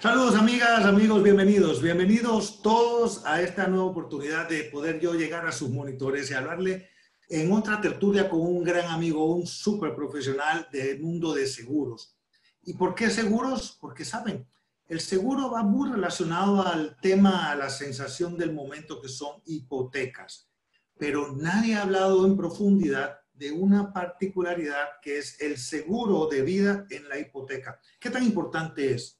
Saludos 0.00 0.36
amigas, 0.36 0.84
amigos, 0.84 1.24
bienvenidos. 1.24 1.82
Bienvenidos 1.82 2.62
todos 2.62 3.26
a 3.26 3.42
esta 3.42 3.66
nueva 3.66 3.86
oportunidad 3.86 4.48
de 4.48 4.62
poder 4.62 5.00
yo 5.00 5.14
llegar 5.14 5.44
a 5.44 5.50
sus 5.50 5.70
monitores 5.70 6.30
y 6.30 6.34
hablarle 6.34 6.88
en 7.28 7.50
otra 7.50 7.80
tertulia 7.80 8.28
con 8.28 8.40
un 8.40 8.62
gran 8.62 8.86
amigo, 8.92 9.34
un 9.34 9.44
súper 9.44 9.96
profesional 9.96 10.68
del 10.70 11.00
mundo 11.00 11.34
de 11.34 11.48
seguros. 11.48 12.16
¿Y 12.62 12.74
por 12.74 12.94
qué 12.94 13.10
seguros? 13.10 13.76
Porque 13.80 14.04
saben, 14.04 14.46
el 14.86 15.00
seguro 15.00 15.50
va 15.50 15.64
muy 15.64 15.90
relacionado 15.90 16.64
al 16.64 16.96
tema, 17.00 17.50
a 17.50 17.56
la 17.56 17.68
sensación 17.68 18.38
del 18.38 18.52
momento 18.52 19.02
que 19.02 19.08
son 19.08 19.42
hipotecas. 19.46 20.48
Pero 20.96 21.34
nadie 21.34 21.74
ha 21.74 21.82
hablado 21.82 22.24
en 22.24 22.36
profundidad 22.36 23.18
de 23.32 23.50
una 23.50 23.92
particularidad 23.92 24.86
que 25.02 25.18
es 25.18 25.40
el 25.40 25.58
seguro 25.58 26.28
de 26.28 26.42
vida 26.42 26.86
en 26.90 27.08
la 27.08 27.18
hipoteca. 27.18 27.80
¿Qué 27.98 28.10
tan 28.10 28.22
importante 28.22 28.94
es? 28.94 29.17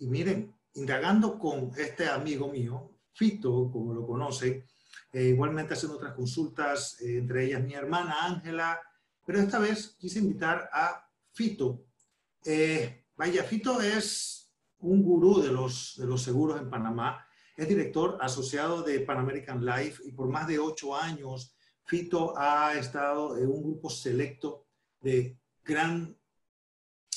Y 0.00 0.06
miren, 0.06 0.54
indagando 0.74 1.38
con 1.38 1.72
este 1.76 2.08
amigo 2.08 2.48
mío, 2.48 2.90
Fito, 3.12 3.70
como 3.70 3.92
lo 3.92 4.06
conocen, 4.06 4.64
eh, 5.12 5.24
igualmente 5.24 5.74
haciendo 5.74 5.98
otras 5.98 6.14
consultas, 6.14 6.98
eh, 7.02 7.18
entre 7.18 7.44
ellas 7.44 7.62
mi 7.62 7.74
hermana 7.74 8.24
Ángela, 8.24 8.80
pero 9.26 9.40
esta 9.40 9.58
vez 9.58 9.96
quise 9.98 10.20
invitar 10.20 10.70
a 10.72 11.06
Fito. 11.32 11.84
Eh, 12.44 13.04
vaya, 13.14 13.44
Fito 13.44 13.80
es 13.82 14.50
un 14.78 15.02
gurú 15.02 15.42
de 15.42 15.52
los, 15.52 15.96
de 15.98 16.06
los 16.06 16.22
seguros 16.22 16.58
en 16.58 16.70
Panamá, 16.70 17.26
es 17.54 17.68
director 17.68 18.16
asociado 18.22 18.82
de 18.82 19.00
Pan 19.00 19.18
American 19.18 19.62
Life 19.62 20.02
y 20.06 20.12
por 20.12 20.28
más 20.28 20.46
de 20.48 20.58
ocho 20.58 20.96
años 20.96 21.54
Fito 21.84 22.32
ha 22.38 22.74
estado 22.74 23.36
en 23.36 23.50
un 23.50 23.62
grupo 23.62 23.90
selecto 23.90 24.66
de 25.02 25.38
gran 25.62 26.16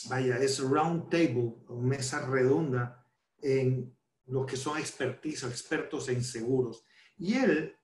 vaya, 0.09 0.37
es 0.37 0.59
round 0.59 1.09
table, 1.09 1.55
mesa 1.69 2.25
redonda 2.25 3.05
en 3.41 3.95
los 4.25 4.45
que 4.45 4.57
son 4.57 4.77
expertise, 4.77 5.43
expertos 5.43 6.09
en 6.09 6.23
seguros. 6.23 6.85
Y 7.17 7.35
él 7.35 7.75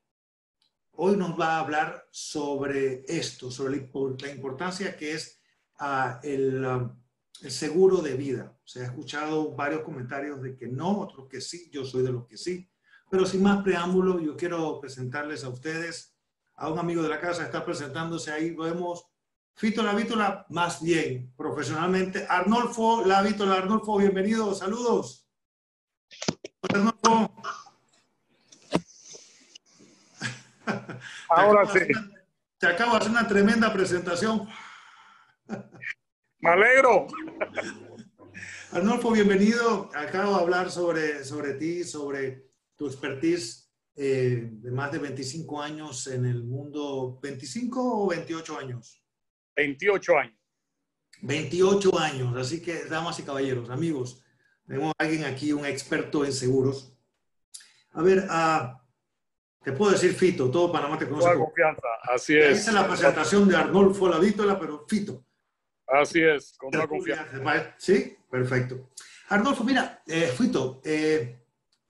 hoy 0.93 1.15
nos 1.15 1.39
va 1.39 1.55
a 1.55 1.59
hablar 1.59 2.07
sobre 2.11 3.03
esto, 3.07 3.51
sobre 3.51 3.89
la 4.19 4.31
importancia 4.31 4.97
que 4.97 5.13
es 5.13 5.41
el, 6.23 6.65
um, 6.65 7.01
el, 7.41 7.51
seguro 7.51 7.97
de 8.01 8.15
vida. 8.15 8.57
Se 8.65 8.81
ha 8.81 8.85
escuchado 8.85 9.55
varios 9.55 9.81
comentarios 9.81 10.41
de 10.41 10.57
que 10.57 10.67
no, 10.67 10.99
otros 10.99 11.27
que 11.29 11.39
sí, 11.39 11.69
yo 11.71 11.85
soy 11.85 12.03
de 12.03 12.11
los 12.11 12.25
que 12.25 12.37
sí. 12.37 12.69
Pero 13.09 13.25
sin 13.25 13.41
más 13.41 13.63
preámbulo, 13.63 14.19
yo 14.19 14.35
quiero 14.35 14.79
presentarles 14.79 15.43
a 15.43 15.49
ustedes 15.49 16.15
a 16.55 16.69
un 16.69 16.77
amigo 16.77 17.01
de 17.01 17.09
la 17.09 17.21
casa, 17.21 17.45
está 17.45 17.63
presentándose 17.63 18.31
ahí, 18.31 18.53
vemos 18.53 19.08
Fito 19.59 19.83
La 19.83 19.93
Vítola, 19.93 20.45
más 20.51 20.81
bien, 20.81 21.33
profesionalmente. 21.35 22.25
Arnolfo 22.29 23.03
La 23.05 23.21
Vítola, 23.21 23.55
Arnolfo, 23.55 23.97
bienvenido, 23.97 24.55
saludos. 24.55 25.27
Arnolfo. 26.61 27.35
Ahora 31.29 31.65
sí. 31.73 31.79
te 32.57 32.67
acabo 32.67 32.91
de 32.93 32.97
hacer 32.99 33.11
una 33.11 33.27
tremenda 33.27 33.73
presentación. 33.73 34.47
Me 36.39 36.49
alegro. 36.51 37.07
Arnolfo, 38.71 39.11
bienvenido. 39.11 39.89
Acabo 39.93 40.37
de 40.37 40.41
hablar 40.41 40.71
sobre, 40.71 41.25
sobre 41.25 41.55
ti, 41.55 41.83
sobre 41.83 42.45
tu 42.77 42.87
expertise 42.87 43.69
eh, 43.97 44.47
de 44.53 44.71
más 44.71 44.89
de 44.93 44.99
25 44.99 45.61
años 45.61 46.07
en 46.07 46.25
el 46.25 46.45
mundo. 46.45 47.19
¿25 47.21 47.73
o 47.75 48.07
28 48.07 48.57
años? 48.57 49.03
28 49.59 50.17
años. 50.17 50.39
28 51.21 51.99
años, 51.99 52.37
así 52.37 52.61
que 52.61 52.85
damas 52.85 53.19
y 53.19 53.23
caballeros, 53.23 53.69
amigos, 53.69 54.23
tenemos 54.65 54.93
a 54.97 55.03
alguien 55.03 55.25
aquí, 55.25 55.51
un 55.51 55.65
experto 55.65 56.23
en 56.23 56.31
seguros. 56.31 56.93
A 57.91 58.01
ver, 58.01 58.19
uh, 58.19 58.77
te 59.61 59.73
puedo 59.73 59.91
decir 59.91 60.13
Fito, 60.13 60.49
todo 60.49 60.71
Panamá 60.71 60.97
te 60.97 61.09
conoce. 61.09 61.27
Toda 61.27 61.45
confianza, 61.45 61.87
así 62.03 62.37
es. 62.37 62.59
Esa 62.59 62.69
es 62.69 62.75
la 62.75 62.87
presentación 62.87 63.49
de 63.49 63.57
Arnolfo 63.57 64.07
Lavítola, 64.07 64.57
pero 64.57 64.85
Fito. 64.87 65.25
Así 65.87 66.21
es, 66.21 66.55
con 66.57 66.71
toda 66.71 66.87
confianza. 66.87 67.75
Sí, 67.77 68.15
perfecto. 68.29 68.91
Arnolfo, 69.27 69.65
mira, 69.65 70.01
eh, 70.07 70.27
Fito, 70.27 70.79
eh, 70.85 71.43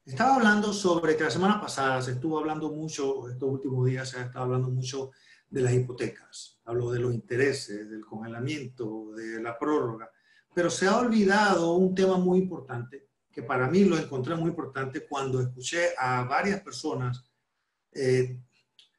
estaba 0.03 0.35
hablando 0.35 0.73
sobre 0.73 1.15
que 1.15 1.25
la 1.25 1.29
semana 1.29 1.61
pasada 1.61 2.01
se 2.01 2.11
estuvo 2.13 2.39
hablando 2.39 2.71
mucho, 2.71 3.29
estos 3.29 3.47
últimos 3.47 3.85
días 3.85 4.09
se 4.09 4.17
ha 4.17 4.23
estado 4.23 4.45
hablando 4.45 4.69
mucho 4.69 5.11
de 5.49 5.61
las 5.61 5.73
hipotecas, 5.73 6.59
hablo 6.65 6.91
de 6.91 6.99
los 6.99 7.13
intereses, 7.13 7.89
del 7.89 8.05
congelamiento, 8.05 9.11
de 9.15 9.41
la 9.41 9.57
prórroga, 9.57 10.11
pero 10.53 10.69
se 10.69 10.87
ha 10.87 10.97
olvidado 10.97 11.73
un 11.73 11.95
tema 11.95 12.17
muy 12.17 12.39
importante, 12.39 13.07
que 13.31 13.43
para 13.43 13.67
mí 13.67 13.85
lo 13.85 13.97
encontré 13.97 14.35
muy 14.35 14.49
importante 14.49 15.05
cuando 15.07 15.41
escuché 15.41 15.89
a 15.97 16.23
varias 16.23 16.61
personas, 16.61 17.23
eh, 17.93 18.39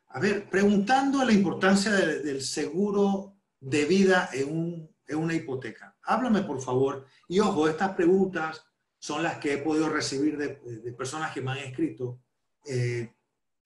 a 0.09 0.21
ver, 0.21 0.49
preguntando 0.49 1.25
la 1.25 1.33
importancia 1.33 1.93
del 1.93 2.43
seguro 2.43 3.37
de 3.61 3.85
vida 3.85 4.31
en, 4.33 4.89
una 5.13 5.35
hipoteca. 5.35 5.97
Háblame, 6.05 6.43
por 6.43 6.61
favor, 6.61 7.05
y 7.29 7.41
ojo, 7.41 7.69
estas 7.69 7.95
preguntas 7.95 8.65
son 8.99 9.23
las 9.23 9.39
que 9.39 9.55
he 9.55 9.59
podido 9.59 9.89
recibir 9.89 10.37
de, 10.37 10.93
personas 10.93 11.33
que 11.33 11.41
me 11.41 11.51
han 11.51 11.59
escrito 11.59 12.21
eh, 12.65 13.13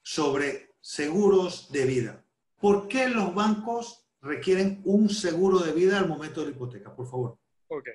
sobre 0.03 0.75
seguros 0.81 1.71
de 1.71 1.85
vida. 1.85 2.24
¿Por 2.65 2.89
qué 2.89 3.11
los 3.11 3.35
bancos 3.35 4.09
requieren 4.23 4.81
un 4.87 5.11
seguro 5.11 5.59
de 5.59 5.73
vida 5.73 5.99
al 5.99 6.09
momento 6.09 6.41
de 6.41 6.47
la 6.47 6.53
hipoteca? 6.53 6.97
Por 6.97 7.07
favor. 7.07 7.39
Ok. 7.69 7.91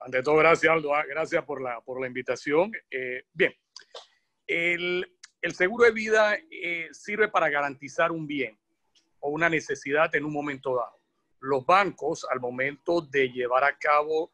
Ante 0.00 0.24
todo, 0.24 0.34
gracias, 0.38 0.72
Aldo. 0.72 0.92
Ah, 0.92 1.04
gracias 1.08 1.44
por 1.44 1.62
la, 1.62 1.80
por 1.82 2.00
la 2.00 2.08
invitación. 2.08 2.72
Eh, 2.90 3.22
bien, 3.32 3.54
el, 4.44 5.06
el, 5.40 5.54
seguro 5.54 5.84
de 5.84 5.92
vida 5.92 6.36
eh, 6.50 6.88
sirve 6.90 7.28
para 7.28 7.48
garantizar 7.48 8.10
un 8.10 8.26
bien 8.26 8.58
o 9.20 9.30
una 9.30 9.48
necesidad 9.48 10.12
en 10.16 10.24
un 10.24 10.32
momento 10.32 10.74
dado. 10.74 10.98
Los 11.38 11.64
bancos, 11.64 12.26
al 12.28 12.40
momento 12.40 13.00
de 13.00 13.30
llevar 13.30 13.62
a 13.62 13.78
cabo 13.78 14.32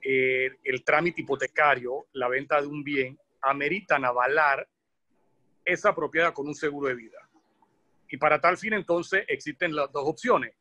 eh, 0.00 0.48
el 0.64 0.82
trámite 0.82 1.20
hipotecario, 1.20 2.06
la 2.14 2.28
venta 2.28 2.58
de 2.58 2.68
un 2.68 2.82
bien, 2.82 3.18
ameritan 3.42 4.06
avalar 4.06 4.66
esa 5.62 5.94
propiedad 5.94 6.32
con 6.32 6.48
un 6.48 6.54
seguro 6.54 6.88
de 6.88 6.94
vida. 6.94 7.25
Y 8.08 8.16
para 8.16 8.40
tal 8.40 8.56
fin, 8.56 8.72
entonces, 8.72 9.24
existen 9.28 9.74
las 9.74 9.90
dos 9.92 10.04
opciones. 10.06 10.54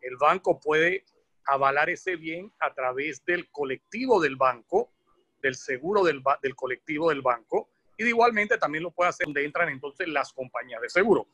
El 0.00 0.16
banco 0.16 0.58
puede 0.58 1.04
avalar 1.46 1.90
ese 1.90 2.16
bien 2.16 2.52
a 2.60 2.72
través 2.74 3.24
del 3.24 3.50
colectivo 3.50 4.20
del 4.20 4.36
banco, 4.36 4.92
del 5.40 5.54
seguro 5.54 6.04
del, 6.04 6.22
del 6.42 6.54
colectivo 6.54 7.08
del 7.08 7.22
banco, 7.22 7.70
y 7.96 8.04
igualmente 8.04 8.58
también 8.58 8.84
lo 8.84 8.90
puede 8.90 9.10
hacer 9.10 9.26
donde 9.26 9.44
entran 9.44 9.68
entonces 9.68 10.06
las 10.08 10.32
compañías 10.32 10.80
de 10.80 10.88
seguro. 10.88 11.26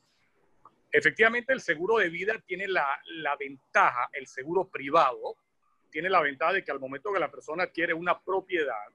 Efectivamente, 0.91 1.53
el 1.53 1.61
seguro 1.61 1.99
de 1.99 2.09
vida 2.09 2.41
tiene 2.47 2.69
la, 2.69 2.87
la 3.07 3.37
ventaja, 3.37 4.09
el 4.13 4.27
seguro 4.27 4.69
privado, 4.69 5.37
tiene 5.91 6.09
la 6.09 6.21
ventaja 6.21 6.53
de 6.53 6.65
que 6.65 6.71
al 6.71 6.81
momento 6.81 7.13
que 7.13 7.19
la 7.19 7.31
persona 7.31 7.65
adquiere 7.65 7.93
una 7.93 8.19
propiedad, 8.21 8.87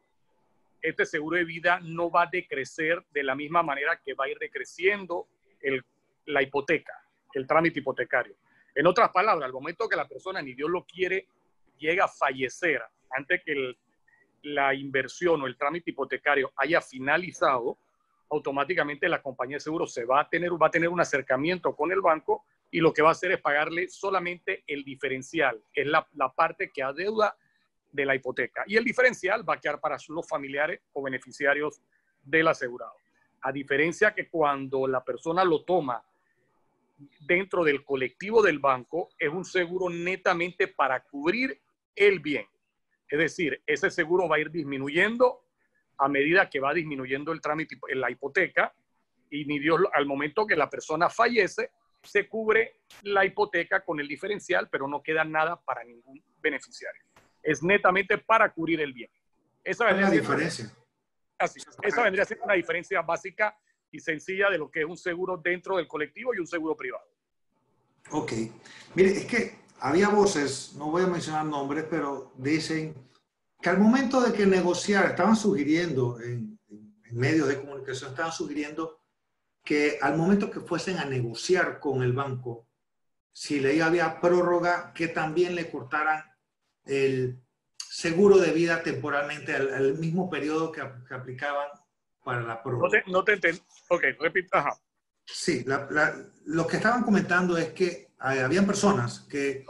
este 0.81 1.05
seguro 1.05 1.37
de 1.37 1.43
vida 1.43 1.79
no 1.81 2.09
va 2.09 2.23
a 2.23 2.29
decrecer 2.31 3.03
de 3.11 3.23
la 3.23 3.35
misma 3.35 3.63
manera 3.63 3.99
que 4.03 4.13
va 4.13 4.25
a 4.25 4.29
ir 4.29 4.37
decreciendo 4.39 5.27
el 5.61 5.83
la 6.29 6.41
hipoteca, 6.41 6.93
el 7.33 7.47
trámite 7.47 7.79
hipotecario. 7.79 8.35
En 8.75 8.87
otras 8.87 9.09
palabras, 9.09 9.45
al 9.45 9.53
momento 9.53 9.89
que 9.89 9.95
la 9.95 10.07
persona, 10.07 10.41
ni 10.41 10.53
Dios 10.53 10.69
lo 10.69 10.85
quiere, 10.85 11.27
llega 11.77 12.05
a 12.05 12.07
fallecer 12.07 12.81
antes 13.11 13.41
que 13.43 13.75
la 14.43 14.73
inversión 14.73 15.41
o 15.41 15.47
el 15.47 15.57
trámite 15.57 15.91
hipotecario 15.91 16.51
haya 16.55 16.81
finalizado, 16.81 17.77
automáticamente 18.29 19.09
la 19.09 19.21
compañía 19.21 19.57
de 19.57 19.61
seguros 19.61 19.91
se 19.91 20.05
va 20.05 20.21
a 20.21 20.29
tener, 20.29 20.51
va 20.51 20.67
a 20.67 20.71
tener 20.71 20.89
un 20.89 21.01
acercamiento 21.01 21.75
con 21.75 21.91
el 21.91 21.99
banco 21.99 22.45
y 22.69 22.79
lo 22.79 22.93
que 22.93 23.01
va 23.01 23.09
a 23.09 23.13
hacer 23.13 23.31
es 23.31 23.41
pagarle 23.41 23.89
solamente 23.89 24.63
el 24.67 24.83
diferencial, 24.83 25.59
que 25.73 25.81
es 25.81 25.87
la, 25.87 26.07
la 26.13 26.31
parte 26.31 26.69
que 26.71 26.83
adeuda 26.83 27.35
de 27.91 28.05
la 28.05 28.13
hipoteca. 28.13 28.63
Y 28.67 28.77
el 28.77 28.83
diferencial 28.83 29.47
va 29.49 29.55
a 29.55 29.59
quedar 29.59 29.79
para 29.79 29.97
los 30.09 30.27
familiares 30.27 30.79
o 30.93 31.01
beneficiarios 31.01 31.81
del 32.23 32.47
asegurado. 32.47 32.93
A 33.41 33.51
diferencia 33.51 34.13
que 34.13 34.29
cuando 34.29 34.87
la 34.87 35.03
persona 35.03 35.43
lo 35.43 35.63
toma 35.63 36.03
dentro 37.21 37.63
del 37.63 37.83
colectivo 37.83 38.41
del 38.41 38.59
banco 38.59 39.09
es 39.17 39.29
un 39.29 39.45
seguro 39.45 39.89
netamente 39.89 40.67
para 40.67 41.03
cubrir 41.03 41.61
el 41.95 42.19
bien. 42.19 42.45
Es 43.07 43.19
decir, 43.19 43.61
ese 43.65 43.89
seguro 43.89 44.27
va 44.27 44.35
a 44.35 44.39
ir 44.39 44.51
disminuyendo 44.51 45.45
a 45.97 46.07
medida 46.07 46.49
que 46.49 46.59
va 46.59 46.73
disminuyendo 46.73 47.31
el 47.31 47.41
trámite 47.41 47.77
en 47.89 48.01
la 48.01 48.11
hipoteca 48.11 48.73
y 49.29 49.45
ni 49.45 49.59
Dios, 49.59 49.81
al 49.93 50.05
momento 50.05 50.45
que 50.45 50.55
la 50.55 50.69
persona 50.69 51.09
fallece, 51.09 51.71
se 52.01 52.27
cubre 52.27 52.81
la 53.03 53.25
hipoteca 53.25 53.83
con 53.83 53.99
el 53.99 54.07
diferencial, 54.07 54.69
pero 54.69 54.87
no 54.87 55.03
queda 55.03 55.23
nada 55.23 55.59
para 55.61 55.83
ningún 55.83 56.23
beneficiario. 56.39 57.03
Es 57.43 57.61
netamente 57.61 58.17
para 58.17 58.51
cubrir 58.51 58.81
el 58.81 58.93
bien. 58.93 59.09
Esa 59.63 59.89
es 59.89 59.97
la 59.97 60.09
diferencia. 60.09 60.71
Así, 61.37 61.59
esa 61.83 62.03
vendría 62.03 62.23
a 62.23 62.25
ser 62.25 62.39
una 62.41 62.53
diferencia 62.53 63.01
básica 63.01 63.57
y 63.91 63.99
sencilla 63.99 64.49
de 64.49 64.57
lo 64.57 64.69
que 64.69 64.81
es 64.81 64.85
un 64.85 64.97
seguro 64.97 65.37
dentro 65.37 65.77
del 65.77 65.87
colectivo 65.87 66.33
y 66.33 66.39
un 66.39 66.47
seguro 66.47 66.75
privado. 66.75 67.03
Ok. 68.11 68.33
Mire, 68.95 69.11
es 69.11 69.25
que 69.25 69.59
había 69.79 70.09
voces, 70.09 70.73
no 70.77 70.91
voy 70.91 71.03
a 71.03 71.07
mencionar 71.07 71.45
nombres, 71.45 71.85
pero 71.89 72.33
dicen 72.37 72.95
que 73.61 73.69
al 73.69 73.79
momento 73.79 74.21
de 74.21 74.33
que 74.33 74.45
negociar, 74.45 75.05
estaban 75.05 75.35
sugiriendo 75.35 76.19
en, 76.21 76.57
medios 77.11 77.47
de 77.47 77.59
comunicación, 77.59 78.11
estaban 78.11 78.31
sugiriendo 78.31 79.01
que 79.63 79.97
al 79.99 80.15
momento 80.15 80.51
que 80.51 80.59
fuesen 80.59 80.97
a 80.97 81.05
negociar 81.05 81.79
con 81.79 82.03
el 82.03 82.13
banco, 82.13 82.67
si 83.31 83.59
le 83.59 83.81
había 83.81 84.21
prórroga, 84.21 84.93
que 84.93 85.07
también 85.07 85.55
le 85.55 85.71
cortaran 85.71 86.23
el 86.85 87.41
seguro 87.89 88.37
de 88.37 88.51
vida 88.51 88.83
temporalmente 88.83 89.55
al, 89.55 89.97
mismo 89.97 90.29
periodo 90.29 90.71
que, 90.71 90.81
aplicaban 90.81 91.67
para 92.29 92.43
la 92.43 92.61
prórroga. 92.61 93.01
No 93.07 93.23
te, 93.23 93.33
entiendo. 93.33 93.63
Ok, 93.89 94.03
repita. 94.19 94.59
Ajá. 94.59 94.79
Sí, 95.25 95.65
lo 96.45 96.67
que 96.67 96.77
estaban 96.77 97.03
comentando 97.03 97.57
es 97.57 97.69
que 97.69 97.87
eh, 97.87 98.07
habían 98.19 98.67
personas 98.67 99.21
que 99.21 99.65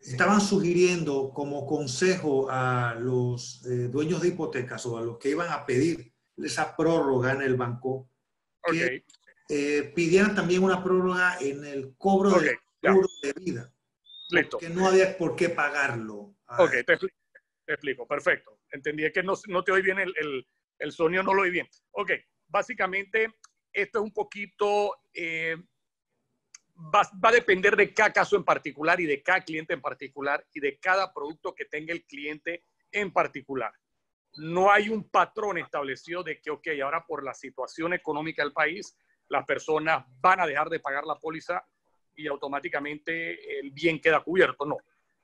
estaban 0.00 0.40
sugiriendo 0.40 1.30
como 1.32 1.66
consejo 1.66 2.48
a 2.50 2.96
los 2.98 3.64
eh, 3.66 3.88
dueños 3.88 4.22
de 4.22 4.28
hipotecas 4.28 4.84
o 4.86 4.98
a 4.98 5.02
los 5.02 5.18
que 5.18 5.30
iban 5.30 5.52
a 5.52 5.64
pedir 5.64 6.12
esa 6.36 6.76
prórroga 6.76 7.32
en 7.32 7.42
el 7.42 7.54
banco, 7.54 8.10
que 8.68 9.04
eh, 9.48 9.92
pidieran 9.94 10.34
también 10.34 10.64
una 10.64 10.82
prórroga 10.82 11.38
en 11.40 11.64
el 11.64 11.94
cobro 11.96 12.30
del 12.40 12.56
seguro 12.80 13.08
de 13.22 13.32
vida. 13.34 13.72
Listo. 14.30 14.58
Que 14.58 14.68
no 14.68 14.88
había 14.88 15.16
por 15.16 15.36
qué 15.36 15.48
pagarlo. 15.48 16.34
Ok, 16.58 16.72
te 16.84 17.72
explico, 17.72 18.06
perfecto. 18.06 18.58
Entendí 18.70 19.10
que 19.12 19.22
no, 19.22 19.34
no 19.46 19.62
te 19.62 19.70
oí 19.70 19.82
bien 19.82 20.00
el, 20.00 20.12
el, 20.16 20.46
el, 20.78 20.92
sonido, 20.92 21.22
no 21.22 21.34
lo 21.34 21.42
oí 21.42 21.50
bien. 21.50 21.68
Ok, 21.92 22.12
básicamente 22.48 23.34
esto 23.72 23.98
es 23.98 24.04
un 24.04 24.12
poquito, 24.12 24.96
eh, 25.12 25.56
va, 26.76 27.02
va, 27.22 27.28
a 27.28 27.32
depender 27.32 27.76
de 27.76 27.92
cada 27.92 28.12
caso 28.12 28.36
en 28.36 28.44
particular 28.44 29.00
y 29.00 29.06
de 29.06 29.22
cada 29.22 29.42
cliente 29.42 29.74
en 29.74 29.80
particular 29.80 30.44
y 30.52 30.60
de 30.60 30.78
cada 30.78 31.12
producto 31.12 31.54
que 31.54 31.64
tenga 31.64 31.92
el 31.92 32.04
cliente 32.04 32.64
en 32.92 33.12
particular. 33.12 33.72
No 34.36 34.70
hay 34.70 34.88
un 34.88 35.08
patrón 35.08 35.58
establecido 35.58 36.22
de 36.22 36.40
que, 36.40 36.50
ok, 36.50 36.68
ahora 36.82 37.04
por 37.06 37.22
la 37.22 37.34
situación 37.34 37.92
económica 37.92 38.42
del 38.42 38.52
país, 38.52 38.96
las 39.28 39.44
personas 39.44 40.04
van 40.20 40.40
a 40.40 40.46
dejar 40.46 40.68
de 40.68 40.80
pagar 40.80 41.04
la 41.04 41.18
póliza 41.18 41.64
y 42.16 42.26
automáticamente 42.26 43.60
el 43.60 43.70
bien 43.70 44.00
queda 44.00 44.20
cubierto. 44.20 44.64
No, 44.64 44.76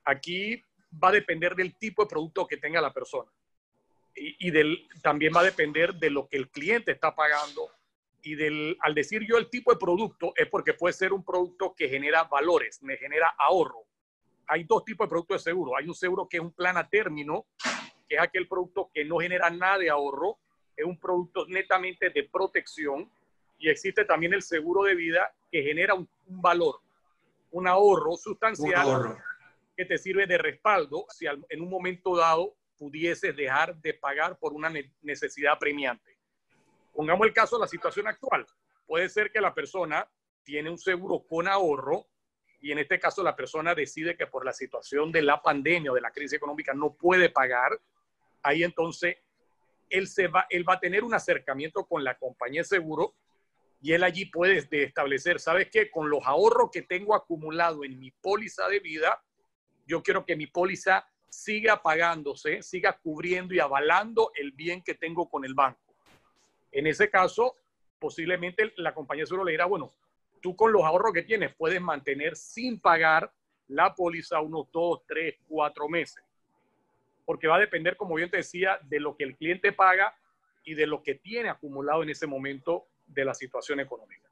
aquí 0.04 0.62
va 1.02 1.08
a 1.08 1.12
depender 1.12 1.54
del 1.54 1.76
tipo 1.76 2.02
de 2.02 2.08
producto 2.08 2.46
que 2.46 2.56
tenga 2.56 2.80
la 2.80 2.92
persona. 2.92 3.30
Y, 4.22 4.50
del, 4.50 4.86
también 5.02 5.32
va 5.34 5.40
a 5.40 5.44
depender 5.44 5.94
de 5.94 6.10
lo 6.10 6.28
que 6.28 6.36
el 6.36 6.50
cliente 6.50 6.92
está 6.92 7.14
pagando. 7.14 7.70
Y 8.22 8.34
del, 8.34 8.76
al 8.80 8.94
decir 8.94 9.26
yo 9.26 9.38
el 9.38 9.48
tipo 9.48 9.72
de 9.72 9.78
producto, 9.78 10.34
es 10.36 10.46
porque 10.46 10.74
puede 10.74 10.92
ser 10.92 11.14
un 11.14 11.24
producto 11.24 11.74
que 11.74 11.88
genera 11.88 12.24
valores, 12.24 12.82
me 12.82 12.98
genera 12.98 13.34
ahorro. 13.38 13.84
Hay 14.46 14.64
dos 14.64 14.84
tipos 14.84 15.06
de 15.06 15.08
productos 15.08 15.42
de 15.42 15.50
seguro. 15.50 15.74
Hay 15.74 15.86
un 15.86 15.94
seguro 15.94 16.28
que 16.28 16.36
es 16.36 16.42
un 16.42 16.52
plan 16.52 16.76
a 16.76 16.86
término, 16.86 17.46
que 18.06 18.16
es 18.16 18.20
aquel 18.20 18.46
producto 18.46 18.90
que 18.92 19.06
no 19.06 19.18
genera 19.18 19.48
nada 19.48 19.78
de 19.78 19.88
ahorro, 19.88 20.38
es 20.76 20.84
un 20.84 20.98
producto 20.98 21.46
netamente 21.46 22.10
de 22.10 22.24
protección. 22.24 23.10
Y 23.58 23.70
existe 23.70 24.04
también 24.04 24.34
el 24.34 24.42
seguro 24.42 24.82
de 24.82 24.94
vida 24.96 25.32
que 25.50 25.62
genera 25.62 25.94
un, 25.94 26.06
valor, 26.26 26.80
un 27.52 27.66
ahorro 27.66 28.16
sustancial. 28.18 28.86
Un 28.86 28.92
ahorro 28.92 29.18
que 29.74 29.86
te 29.86 29.96
sirve 29.96 30.26
de 30.26 30.36
respaldo 30.36 31.06
si 31.08 31.24
en 31.26 31.62
un 31.62 31.70
momento 31.70 32.14
dado 32.14 32.54
pudieses 32.80 33.36
dejar 33.36 33.76
de 33.76 33.92
pagar 33.92 34.38
por 34.38 34.54
una 34.54 34.72
necesidad 35.02 35.58
premiante. 35.58 36.16
Pongamos 36.94 37.26
el 37.26 37.34
caso 37.34 37.56
de 37.56 37.60
la 37.60 37.68
situación 37.68 38.08
actual. 38.08 38.46
Puede 38.86 39.10
ser 39.10 39.30
que 39.30 39.42
la 39.42 39.52
persona 39.52 40.10
tiene 40.42 40.70
un 40.70 40.78
seguro 40.78 41.22
con 41.28 41.46
ahorro 41.46 42.06
y 42.58 42.72
en 42.72 42.78
este 42.78 42.98
caso 42.98 43.22
la 43.22 43.36
persona 43.36 43.74
decide 43.74 44.16
que 44.16 44.26
por 44.26 44.46
la 44.46 44.54
situación 44.54 45.12
de 45.12 45.20
la 45.20 45.42
pandemia 45.42 45.92
o 45.92 45.94
de 45.94 46.00
la 46.00 46.10
crisis 46.10 46.38
económica 46.38 46.72
no 46.72 46.94
puede 46.94 47.28
pagar. 47.28 47.78
Ahí 48.42 48.64
entonces 48.64 49.18
él, 49.90 50.08
se 50.08 50.28
va, 50.28 50.46
él 50.48 50.66
va 50.66 50.74
a 50.74 50.80
tener 50.80 51.04
un 51.04 51.12
acercamiento 51.12 51.84
con 51.84 52.02
la 52.02 52.16
compañía 52.16 52.62
de 52.62 52.68
seguro 52.68 53.14
y 53.82 53.92
él 53.92 54.04
allí 54.04 54.24
puede 54.24 54.66
establecer, 54.70 55.38
¿sabes 55.38 55.68
qué? 55.70 55.90
Con 55.90 56.08
los 56.08 56.24
ahorros 56.24 56.70
que 56.72 56.80
tengo 56.80 57.14
acumulado 57.14 57.84
en 57.84 57.98
mi 57.98 58.10
póliza 58.10 58.68
de 58.68 58.80
vida, 58.80 59.22
yo 59.86 60.02
quiero 60.02 60.24
que 60.24 60.34
mi 60.34 60.46
póliza 60.46 61.06
siga 61.30 61.80
pagándose, 61.80 62.62
siga 62.62 62.92
cubriendo 62.92 63.54
y 63.54 63.60
avalando 63.60 64.32
el 64.34 64.52
bien 64.52 64.82
que 64.82 64.94
tengo 64.94 65.28
con 65.30 65.44
el 65.44 65.54
banco. 65.54 65.94
En 66.72 66.86
ese 66.86 67.08
caso, 67.08 67.56
posiblemente 67.98 68.72
la 68.76 68.92
compañía 68.92 69.22
de 69.22 69.28
seguro 69.28 69.44
le 69.44 69.52
dirá, 69.52 69.64
bueno, 69.64 69.90
tú 70.42 70.56
con 70.56 70.72
los 70.72 70.82
ahorros 70.82 71.12
que 71.12 71.22
tienes 71.22 71.54
puedes 71.54 71.80
mantener 71.80 72.36
sin 72.36 72.80
pagar 72.80 73.32
la 73.68 73.94
póliza 73.94 74.40
unos 74.40 74.70
dos, 74.72 75.02
tres, 75.06 75.36
cuatro 75.48 75.88
meses. 75.88 76.22
Porque 77.24 77.46
va 77.46 77.56
a 77.56 77.60
depender, 77.60 77.96
como 77.96 78.16
bien 78.16 78.30
te 78.30 78.38
decía, 78.38 78.80
de 78.82 78.98
lo 78.98 79.16
que 79.16 79.24
el 79.24 79.36
cliente 79.36 79.72
paga 79.72 80.16
y 80.64 80.74
de 80.74 80.86
lo 80.86 81.02
que 81.02 81.14
tiene 81.14 81.48
acumulado 81.48 82.02
en 82.02 82.10
ese 82.10 82.26
momento 82.26 82.86
de 83.06 83.24
la 83.24 83.34
situación 83.34 83.78
económica. 83.78 84.28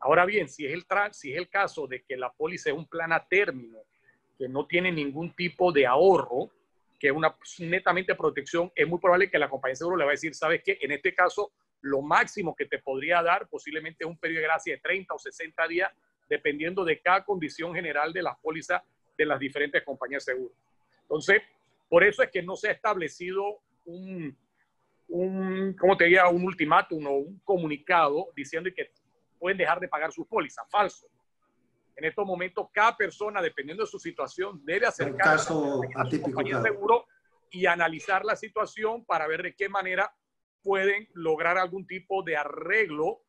Ahora 0.00 0.26
bien, 0.26 0.48
si 0.48 0.66
es 0.66 0.72
el, 0.72 0.84
si 1.12 1.32
es 1.32 1.38
el 1.38 1.48
caso 1.48 1.86
de 1.86 2.02
que 2.02 2.16
la 2.16 2.30
póliza 2.30 2.70
es 2.70 2.76
un 2.76 2.86
plan 2.86 3.12
a 3.12 3.26
término 3.26 3.78
que 4.38 4.48
no 4.48 4.66
tiene 4.66 4.92
ningún 4.92 5.34
tipo 5.34 5.72
de 5.72 5.86
ahorro, 5.86 6.50
que 6.98 7.08
es 7.08 7.12
una 7.12 7.34
netamente 7.58 8.14
protección, 8.14 8.70
es 8.74 8.86
muy 8.88 8.98
probable 8.98 9.30
que 9.30 9.38
la 9.38 9.48
compañía 9.48 9.72
de 9.72 9.76
seguro 9.76 9.96
le 9.96 10.04
va 10.04 10.10
a 10.10 10.12
decir, 10.12 10.34
sabes 10.34 10.62
qué, 10.62 10.78
en 10.80 10.92
este 10.92 11.14
caso, 11.14 11.52
lo 11.82 12.02
máximo 12.02 12.54
que 12.54 12.66
te 12.66 12.78
podría 12.78 13.22
dar 13.22 13.48
posiblemente 13.48 14.04
es 14.04 14.08
un 14.08 14.18
periodo 14.18 14.40
de 14.40 14.48
gracia 14.48 14.74
de 14.74 14.80
30 14.80 15.14
o 15.14 15.18
60 15.18 15.68
días, 15.68 15.92
dependiendo 16.28 16.84
de 16.84 17.00
cada 17.00 17.24
condición 17.24 17.74
general 17.74 18.12
de 18.12 18.22
las 18.22 18.36
pólizas 18.38 18.82
de 19.16 19.26
las 19.26 19.38
diferentes 19.38 19.82
compañías 19.84 20.24
de 20.24 20.32
seguro. 20.32 20.54
Entonces, 21.02 21.42
por 21.88 22.02
eso 22.02 22.22
es 22.22 22.30
que 22.30 22.42
no 22.42 22.56
se 22.56 22.68
ha 22.68 22.72
establecido 22.72 23.60
un, 23.84 24.36
un 25.08 25.74
¿cómo 25.78 25.96
te 25.96 26.04
diría? 26.04 26.28
Un 26.28 26.44
ultimátum 26.44 27.06
o 27.06 27.12
un 27.12 27.38
comunicado 27.44 28.28
diciendo 28.34 28.68
que 28.74 28.90
pueden 29.38 29.56
dejar 29.56 29.78
de 29.78 29.88
pagar 29.88 30.10
sus 30.12 30.26
pólizas. 30.26 30.68
Falso 30.68 31.06
en 31.96 32.04
estos 32.04 32.26
momentos 32.26 32.68
cada 32.72 32.96
persona, 32.96 33.40
dependiendo 33.40 33.84
de 33.84 33.90
su 33.90 33.98
situación, 33.98 34.60
debe 34.64 34.86
acercarse 34.86 35.52
a 35.94 36.10
su 36.10 36.20
compañía 36.22 36.60
seguro 36.60 37.06
y 37.50 37.66
analizar 37.66 38.24
la 38.24 38.36
situación 38.36 39.04
para 39.04 39.26
ver 39.26 39.42
de 39.42 39.54
qué 39.54 39.68
manera 39.68 40.14
pueden 40.62 41.08
lograr 41.14 41.56
algún 41.56 41.86
tipo 41.86 42.22
de 42.22 42.36
arreglo 42.36 43.22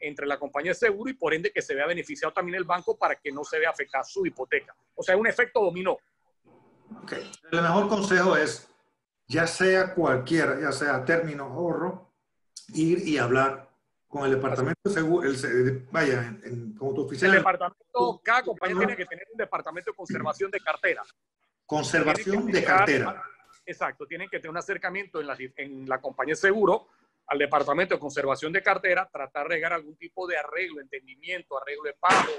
entre 0.00 0.26
la 0.26 0.38
compañía 0.38 0.72
de 0.72 0.76
seguro 0.76 1.10
y 1.10 1.14
por 1.14 1.32
ende 1.32 1.52
que 1.52 1.62
se 1.62 1.74
vea 1.74 1.86
beneficiado 1.86 2.32
también 2.32 2.56
el 2.56 2.64
banco 2.64 2.96
para 2.98 3.16
que 3.16 3.30
no 3.30 3.44
se 3.44 3.58
vea 3.58 3.70
afectada 3.70 4.04
su 4.04 4.26
hipoteca. 4.26 4.74
O 4.94 5.02
sea, 5.02 5.14
es 5.14 5.20
un 5.20 5.26
efecto 5.26 5.60
dominó. 5.60 5.98
El 7.52 7.62
mejor 7.62 7.88
consejo 7.88 8.36
es, 8.36 8.68
ya 9.26 9.46
sea 9.46 9.94
cualquiera, 9.94 10.60
ya 10.60 10.72
sea 10.72 11.04
término 11.04 11.44
ahorro, 11.44 12.12
ir 12.74 13.06
y 13.06 13.18
hablar 13.18 13.67
con 14.08 14.24
el 14.24 14.32
departamento 14.32 14.80
de 14.84 14.90
seguro, 14.90 15.28
el, 15.28 15.86
vaya, 15.90 16.34
en, 16.42 16.74
como 16.74 16.94
tu 16.94 17.02
oficina. 17.02 17.30
El 17.30 17.38
departamento, 17.38 18.20
cada 18.24 18.42
compañía 18.42 18.78
tiene 18.78 18.96
que 18.96 19.06
tener 19.06 19.26
un 19.30 19.36
departamento 19.36 19.90
de 19.90 19.96
conservación 19.96 20.50
de 20.50 20.60
cartera. 20.60 21.02
Conservación 21.66 22.46
de 22.46 22.64
cartera. 22.64 23.22
Exacto, 23.66 24.06
tienen 24.06 24.30
que 24.30 24.38
tener 24.38 24.50
un 24.50 24.56
acercamiento 24.56 25.20
en 25.20 25.26
la, 25.26 25.36
en 25.56 25.86
la 25.86 26.00
compañía 26.00 26.32
de 26.32 26.40
seguro 26.40 26.88
al 27.26 27.38
departamento 27.38 27.94
de 27.94 28.00
conservación 28.00 28.52
de 28.52 28.62
cartera, 28.62 29.06
tratar 29.12 29.48
de 29.48 29.56
llegar 29.56 29.74
a 29.74 29.76
algún 29.76 29.96
tipo 29.96 30.26
de 30.26 30.38
arreglo, 30.38 30.80
entendimiento, 30.80 31.60
arreglo 31.60 31.82
de 31.82 31.92
pago, 31.92 32.32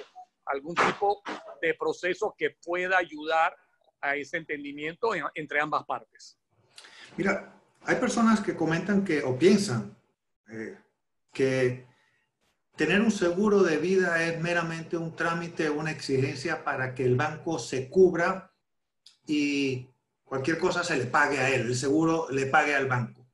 algún 0.45 0.73
tipo 0.73 1.21
de 1.61 1.75
proceso 1.75 2.33
que 2.35 2.57
pueda 2.63 2.97
ayudar 2.97 3.55
a 4.01 4.15
ese 4.15 4.38
entendimiento 4.38 5.11
entre 5.35 5.59
ambas 5.59 5.85
partes. 5.85 6.39
Mira, 7.15 7.53
hay 7.83 7.95
personas 7.97 8.41
que 8.41 8.55
comentan 8.55 9.03
que 9.05 9.21
o 9.21 9.38
piensan, 9.38 9.95
eh, 10.49 10.75
que 11.31 11.88
tener 12.75 13.01
un 13.01 13.12
seguro 13.12 13.62
de 13.62 13.77
vida 13.77 14.24
es 14.24 14.39
meramente 14.39 14.95
un 14.95 15.15
trámite, 15.15 15.69
una 15.69 15.91
exigencia 15.91 16.63
para 16.63 16.95
que 16.95 17.03
el 17.03 17.15
banco 17.15 17.59
se 17.59 17.89
cubra 17.89 18.53
y 19.27 19.89
cualquier 20.24 20.57
cosa 20.57 20.83
se 20.83 20.95
le 20.95 21.05
pague 21.05 21.39
a 21.39 21.50
él, 21.50 21.67
el 21.67 21.75
seguro 21.75 22.27
le 22.31 22.45
pague 22.45 22.75
al 22.75 22.88
banco. 22.88 23.27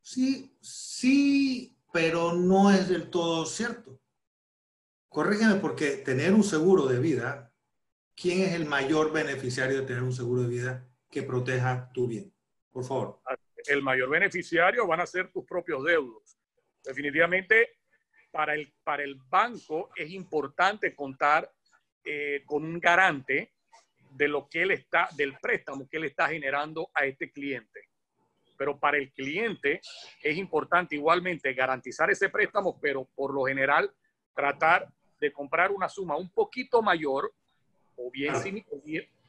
Sí, 0.00 0.56
sí, 0.60 1.76
pero 1.92 2.34
no 2.34 2.70
es 2.70 2.88
del 2.88 3.10
todo 3.10 3.44
cierto. 3.44 4.00
Corrígeme 5.08 5.56
porque 5.56 5.96
tener 5.96 6.32
un 6.32 6.44
seguro 6.44 6.86
de 6.86 7.00
vida, 7.00 7.52
¿quién 8.14 8.42
es 8.42 8.52
el 8.52 8.66
mayor 8.66 9.12
beneficiario 9.12 9.80
de 9.80 9.86
tener 9.86 10.04
un 10.04 10.12
seguro 10.12 10.42
de 10.42 10.48
vida 10.48 10.88
que 11.10 11.24
proteja 11.24 11.90
tu 11.92 12.06
bien? 12.06 12.32
Por 12.70 12.84
favor. 12.84 13.20
El 13.66 13.82
mayor 13.82 14.10
beneficiario 14.10 14.86
van 14.86 15.00
a 15.00 15.06
ser 15.06 15.32
tus 15.32 15.44
propios 15.44 15.82
deudos 15.82 16.38
definitivamente 16.86 17.78
para 18.30 18.54
el, 18.54 18.72
para 18.84 19.02
el 19.02 19.16
banco 19.28 19.90
es 19.96 20.10
importante 20.10 20.94
contar 20.94 21.50
eh, 22.04 22.42
con 22.46 22.64
un 22.64 22.78
garante 22.78 23.52
de 24.10 24.28
lo 24.28 24.48
que 24.48 24.62
él 24.62 24.70
está, 24.70 25.08
del 25.16 25.36
préstamo 25.38 25.88
que 25.88 25.96
él 25.96 26.04
está 26.04 26.28
generando 26.28 26.90
a 26.94 27.04
este 27.04 27.30
cliente. 27.30 27.80
Pero 28.56 28.78
para 28.78 28.96
el 28.96 29.12
cliente 29.12 29.80
es 30.22 30.36
importante 30.36 30.94
igualmente 30.94 31.52
garantizar 31.52 32.10
ese 32.10 32.28
préstamo, 32.28 32.78
pero 32.80 33.04
por 33.14 33.34
lo 33.34 33.44
general 33.44 33.92
tratar 34.34 34.88
de 35.20 35.32
comprar 35.32 35.70
una 35.70 35.88
suma 35.88 36.16
un 36.16 36.30
poquito 36.30 36.82
mayor 36.82 37.32
o 37.96 38.10
bien 38.10 38.34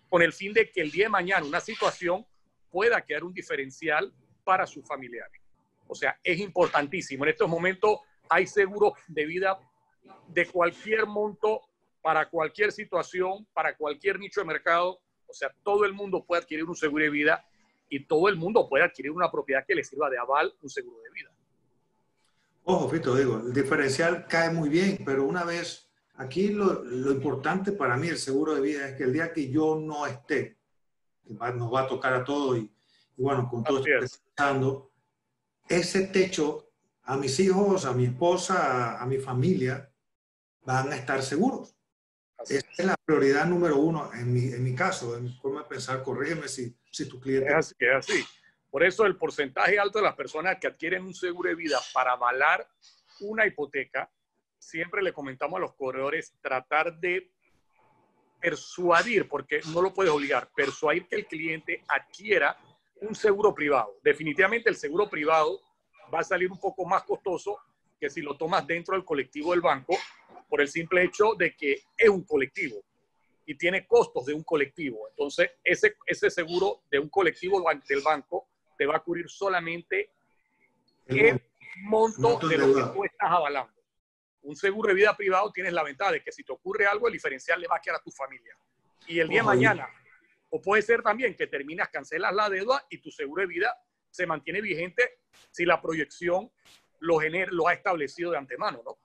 con 0.09 0.21
el 0.21 0.33
fin 0.33 0.53
de 0.53 0.69
que 0.69 0.81
el 0.81 0.91
día 0.91 1.05
de 1.05 1.09
mañana 1.09 1.45
una 1.45 1.59
situación 1.59 2.25
pueda 2.69 3.01
quedar 3.01 3.23
un 3.23 3.33
diferencial 3.33 4.13
para 4.43 4.65
sus 4.65 4.85
familiares. 4.85 5.41
O 5.87 5.95
sea, 5.95 6.19
es 6.23 6.39
importantísimo. 6.39 7.23
En 7.23 7.31
estos 7.31 7.49
momentos 7.49 7.99
hay 8.29 8.47
seguros 8.47 8.93
de 9.07 9.25
vida 9.25 9.59
de 10.27 10.45
cualquier 10.45 11.05
monto, 11.05 11.61
para 12.07 12.29
cualquier 12.29 12.71
situación, 12.71 13.45
para 13.53 13.75
cualquier 13.75 14.17
nicho 14.17 14.39
de 14.39 14.47
mercado. 14.47 14.99
O 15.27 15.33
sea, 15.33 15.53
todo 15.61 15.83
el 15.83 15.91
mundo 15.91 16.23
puede 16.23 16.41
adquirir 16.41 16.63
un 16.63 16.75
seguro 16.75 17.03
de 17.03 17.09
vida 17.09 17.45
y 17.89 18.05
todo 18.05 18.29
el 18.29 18.37
mundo 18.37 18.67
puede 18.69 18.85
adquirir 18.85 19.11
una 19.11 19.29
propiedad 19.29 19.65
que 19.67 19.75
le 19.75 19.83
sirva 19.83 20.09
de 20.09 20.17
aval 20.17 20.53
un 20.61 20.69
seguro 20.69 21.01
de 21.01 21.09
vida. 21.11 21.31
Ojo, 22.63 22.87
Fito, 22.89 23.13
digo, 23.15 23.41
el 23.45 23.53
diferencial 23.53 24.25
cae 24.25 24.51
muy 24.51 24.69
bien, 24.69 24.99
pero 25.05 25.25
una 25.25 25.43
vez, 25.43 25.89
aquí 26.15 26.49
lo, 26.49 26.83
lo 26.83 27.11
importante 27.11 27.73
para 27.73 27.97
mí, 27.97 28.07
el 28.07 28.17
seguro 28.17 28.55
de 28.55 28.61
vida, 28.61 28.87
es 28.87 28.95
que 28.95 29.03
el 29.03 29.11
día 29.13 29.33
que 29.33 29.49
yo 29.49 29.75
no 29.75 30.05
esté, 30.05 30.57
que 31.25 31.33
nos 31.33 31.73
va 31.73 31.81
a 31.81 31.87
tocar 31.87 32.13
a 32.13 32.23
todos 32.23 32.57
y, 32.57 32.71
bueno, 33.17 33.49
con 33.49 33.63
todo 33.63 33.79
esto 33.79 33.99
que 33.99 34.05
está 34.05 34.19
pasando, 34.35 34.91
ese 35.67 36.07
techo 36.07 36.71
a 37.03 37.17
mis 37.17 37.39
hijos, 37.39 37.85
a 37.85 37.93
mi 37.93 38.05
esposa, 38.05 39.01
a, 39.01 39.05
mi 39.05 39.17
familia, 39.17 39.89
van 40.61 40.91
a 40.91 40.95
estar 40.95 41.21
seguros. 41.23 41.75
Esa 42.47 42.67
es 42.77 42.85
la 42.85 42.95
prioridad 43.03 43.45
número 43.45 43.77
uno 43.77 44.11
en 44.13 44.31
mi, 44.31 44.45
en 44.53 44.63
mi 44.63 44.75
caso, 44.75 45.17
en 45.17 45.23
mi 45.23 45.33
forma 45.33 45.63
de 45.63 45.69
pensar. 45.69 46.03
Corrígeme 46.03 46.47
si, 46.47 46.75
si 46.91 47.07
tu 47.07 47.19
cliente... 47.19 47.49
Es 47.49 47.55
así, 47.55 47.75
es 47.79 47.95
así. 47.95 48.25
Por 48.69 48.83
eso 48.83 49.05
el 49.05 49.15
porcentaje 49.15 49.79
alto 49.79 49.99
de 49.99 50.05
las 50.05 50.15
personas 50.15 50.57
que 50.59 50.67
adquieren 50.67 51.03
un 51.03 51.13
seguro 51.13 51.49
de 51.49 51.55
vida 51.55 51.79
para 51.93 52.11
avalar 52.11 52.67
una 53.21 53.45
hipoteca, 53.45 54.11
siempre 54.59 55.01
le 55.01 55.13
comentamos 55.13 55.57
a 55.57 55.61
los 55.61 55.73
corredores 55.75 56.33
tratar 56.41 56.99
de 56.99 57.31
persuadir, 58.39 59.27
porque 59.27 59.61
no 59.73 59.81
lo 59.81 59.93
puedes 59.93 60.11
obligar, 60.11 60.49
persuadir 60.55 61.07
que 61.07 61.15
el 61.15 61.25
cliente 61.25 61.83
adquiera 61.87 62.57
un 63.01 63.15
seguro 63.15 63.53
privado. 63.53 63.97
Definitivamente 64.03 64.69
el 64.69 64.75
seguro 64.75 65.09
privado 65.09 65.59
va 66.13 66.19
a 66.19 66.23
salir 66.23 66.51
un 66.51 66.59
poco 66.59 66.85
más 66.85 67.03
costoso 67.03 67.57
que 67.99 68.09
si 68.09 68.21
lo 68.21 68.37
tomas 68.37 68.65
dentro 68.65 68.95
del 68.95 69.03
colectivo 69.03 69.51
del 69.51 69.61
banco, 69.61 69.97
por 70.47 70.61
el 70.61 70.67
simple 70.67 71.03
hecho 71.03 71.33
de 71.35 71.55
que 71.55 71.81
es 71.97 72.09
un 72.09 72.23
colectivo 72.23 72.81
y 73.45 73.55
tiene 73.55 73.87
costos 73.87 74.25
de 74.25 74.33
un 74.33 74.43
colectivo. 74.43 75.07
Entonces, 75.09 75.51
ese, 75.63 75.95
ese 76.05 76.29
seguro 76.29 76.81
de 76.91 76.99
un 76.99 77.09
colectivo 77.09 77.63
del 77.87 78.01
banco 78.01 78.47
te 78.77 78.85
va 78.85 78.97
a 78.97 78.99
cubrir 78.99 79.29
solamente 79.29 80.11
el, 81.07 81.41
monto 81.83 82.47
de 82.47 82.57
lo 82.57 82.73
que 82.73 82.93
tú 82.93 83.03
estás 83.03 83.29
avalando. 83.31 83.73
Un 84.43 84.55
seguro 84.55 84.89
de 84.89 84.95
vida 84.95 85.15
privado 85.15 85.51
tienes 85.51 85.73
la 85.73 85.83
ventaja 85.83 86.11
de 86.11 86.23
que 86.23 86.31
si 86.31 86.43
te 86.43 86.51
ocurre 86.51 86.85
algo, 86.85 87.07
el 87.07 87.13
diferencial 87.13 87.59
le 87.59 87.67
va 87.67 87.77
a 87.77 87.81
quedar 87.81 87.97
a 87.97 88.03
tu 88.03 88.11
familia. 88.11 88.57
Y 89.07 89.19
el 89.19 89.27
día 89.27 89.41
de 89.41 89.45
mañana, 89.45 89.87
o 90.49 90.61
puede 90.61 90.81
ser 90.81 91.01
también 91.01 91.35
que 91.35 91.47
terminas, 91.47 91.89
cancelas 91.89 92.33
la 92.33 92.49
deuda 92.49 92.85
y 92.89 92.99
tu 92.99 93.11
seguro 93.11 93.41
de 93.41 93.47
vida 93.47 93.75
se 94.09 94.25
mantiene 94.25 94.61
vigente 94.61 95.19
si 95.51 95.65
la 95.65 95.81
proyección 95.81 96.51
lo, 96.99 97.19
lo 97.51 97.67
ha 97.67 97.73
establecido 97.73 98.31
de 98.31 98.37
antemano, 98.37 98.81
¿no? 98.83 98.97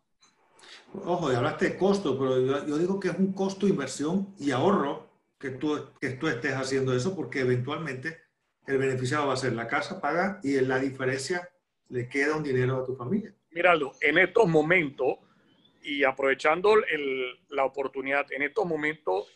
Ojo, 0.95 1.33
y 1.33 1.35
hablaste 1.35 1.71
de 1.71 1.77
costo, 1.77 2.19
pero 2.19 2.65
yo, 2.67 2.79
digo 2.79 3.01
que 3.01 3.09
es 3.09 3.19
un 3.19 3.33
costo, 3.33 3.67
inversión 3.67 4.35
y 4.39 4.51
ahorro 4.51 5.11
que 5.39 5.51
tú, 5.51 5.91
que 6.01 6.11
tú 6.11 6.29
estés 6.29 6.53
haciendo 6.53 6.95
eso 6.95 7.17
porque 7.17 7.41
eventualmente 7.41 8.21
el 8.67 8.79
beneficiado 8.79 9.27
va 9.27 9.35
a 9.35 9.37
ser 9.39 9.55
la 9.55 9.67
casa 9.67 10.01
paga 10.01 10.39
y 10.43 10.57
en 10.57 10.69
la 10.69 10.79
diferencia 10.79 11.49
le 11.89 12.09
queda 12.09 12.37
un 12.37 12.43
dinero 12.43 12.77
a 12.77 12.85
tu 12.85 12.95
familia. 12.95 13.35
Míralo, 13.51 13.93
en 14.01 14.19
estos 14.19 14.47
momentos 14.49 15.19
y 15.83 16.05
aprovechando 16.05 16.77
la 17.49 17.65
oportunidad, 17.65 18.31
en 18.31 18.43
estos 18.43 18.65
momentos 18.67 19.27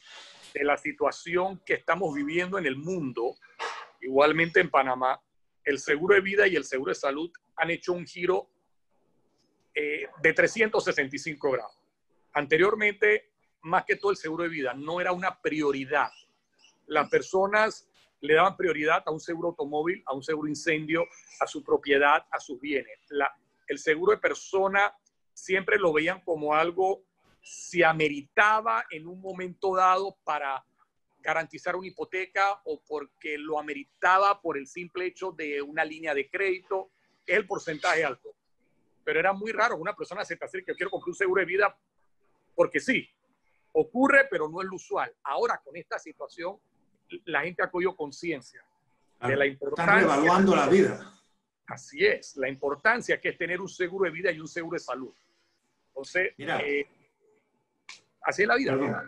de 0.57 0.65
la 0.65 0.79
situación 0.79 1.61
que 1.67 1.75
estamos 1.75 2.15
viviendo 2.15 2.59
en 2.59 2.65
el 2.65 2.77
mundo, 2.77 3.37
igualmente 4.01 4.59
en 4.59 4.71
Panamá, 4.71 5.21
el 5.63 5.79
seguro 5.79 6.15
de 6.15 6.23
vida 6.23 6.49
y 6.49 6.57
el 6.57 6.65
seguro 6.65 6.91
de 6.91 6.95
salud 6.95 7.31
han 7.57 7.71
hecho 7.71 7.93
un 7.93 8.07
giro 8.07 8.49
eh, 9.75 10.07
de 10.23 10.33
365 10.33 11.51
grados. 11.51 11.79
Anteriormente, 12.33 13.33
más 13.63 13.85
que 13.85 13.97
todo 13.97 14.13
el 14.13 14.17
seguro 14.17 14.45
de 14.45 14.49
vida, 14.49 14.73
no 14.73 14.99
era 14.99 15.13
una 15.13 15.39
prioridad. 15.43 16.11
Las 16.87 17.11
personas 17.11 17.87
le 18.23 18.35
daban 18.35 18.57
prioridad 18.57 19.03
a 19.05 19.11
un 19.11 19.21
seguro 19.21 19.49
automóvil, 19.49 20.03
a 20.07 20.15
un 20.15 20.23
seguro 20.23 20.49
incendio, 20.49 21.05
a 21.39 21.47
su 21.47 21.63
propiedad, 21.63 22.25
a 22.31 22.41
sus 22.41 22.59
bienes. 22.59 22.99
el 23.67 23.79
seguro 23.79 24.13
de 24.13 24.19
persona 24.19 24.97
siempre 25.35 25.79
lo 25.79 25.93
veían 25.93 26.23
como 26.23 26.55
algo 26.55 27.03
si 27.49 27.83
ameritaba 27.83 28.87
en 28.91 29.07
un 29.07 29.21
momento 29.21 29.77
dado 29.77 30.17
para 30.25 30.65
garantizar 31.21 31.77
una 31.77 31.89
hipoteca 31.89 32.61
o 32.65 32.81
porque 32.81 33.39
lo 33.39 33.59
ameritaba 33.59 34.41
por 34.41 34.59
el 34.59 34.67
simple 34.67 35.07
hecho 35.07 35.33
de 35.33 35.63
una 35.63 35.85
línea 35.85 36.15
de 36.15 36.29
crédito, 36.29 36.91
el 37.27 37.47
porcentaje 37.47 38.05
alto 38.05 38.37
pero 39.07 39.21
era 39.21 39.33
muy 39.33 39.53
raro 39.53 39.77
una 39.77 39.95
persona 39.95 40.25
se 40.25 40.37
te 40.37 40.45
acerque, 40.45 40.73
yo 40.73 40.77
quiero 40.77 40.91
comprar 40.91 41.11
un 41.11 41.15
seguro 41.15 41.39
de 41.39 41.47
vida 41.47 41.79
porque 42.57 42.81
sí, 42.81 43.09
ocurre, 43.71 44.27
pero 44.29 44.49
no 44.49 44.61
es 44.61 44.67
lo 44.67 44.75
usual. 44.75 45.15
Ahora 45.23 45.61
con 45.63 45.77
esta 45.77 45.97
situación, 45.97 46.59
la 47.27 47.43
gente 47.43 47.63
ha 47.63 47.71
cogido 47.71 47.95
conciencia 47.95 48.65
de 49.21 49.37
la 49.37 49.47
importancia. 49.47 50.01
Están 50.01 50.05
evaluando 50.05 50.57
la 50.57 50.67
vida. 50.67 51.13
Así 51.69 52.05
es, 52.05 52.37
la 52.37 52.49
importancia 52.49 53.21
que 53.21 53.29
es 53.29 53.39
tener 53.39 53.61
un 53.61 53.69
seguro 53.69 54.07
de 54.07 54.11
vida 54.11 54.33
y 54.33 54.41
un 54.41 54.49
seguro 54.49 54.75
de 54.75 54.81
salud. 54.81 55.15
Entonces, 55.89 56.35
Mira, 56.37 56.61
eh, 56.63 56.89
así 58.27 58.43
es 58.43 58.49
la 58.49 58.57
vida. 58.57 59.05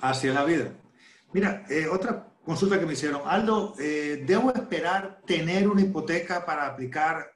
así 0.00 0.28
es 0.28 0.34
la 0.34 0.44
vida. 0.44 0.72
Mira, 1.32 1.64
eh, 1.68 1.86
otra 1.88 2.26
consulta 2.44 2.78
que 2.78 2.86
me 2.86 2.94
hicieron. 2.94 3.22
Aldo, 3.24 3.74
eh, 3.78 4.24
¿debo 4.26 4.52
esperar 4.52 5.20
tener 5.26 5.68
una 5.68 5.82
hipoteca 5.82 6.44
para 6.46 6.66
aplicar 6.66 7.32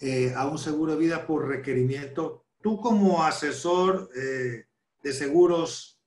eh, 0.00 0.32
a 0.34 0.46
un 0.46 0.58
seguro 0.58 0.92
de 0.92 0.98
vida 0.98 1.26
por 1.26 1.46
requerimiento. 1.46 2.46
Tú 2.60 2.80
como 2.80 3.24
asesor 3.24 4.08
de 4.12 5.12
seguros, 5.12 6.00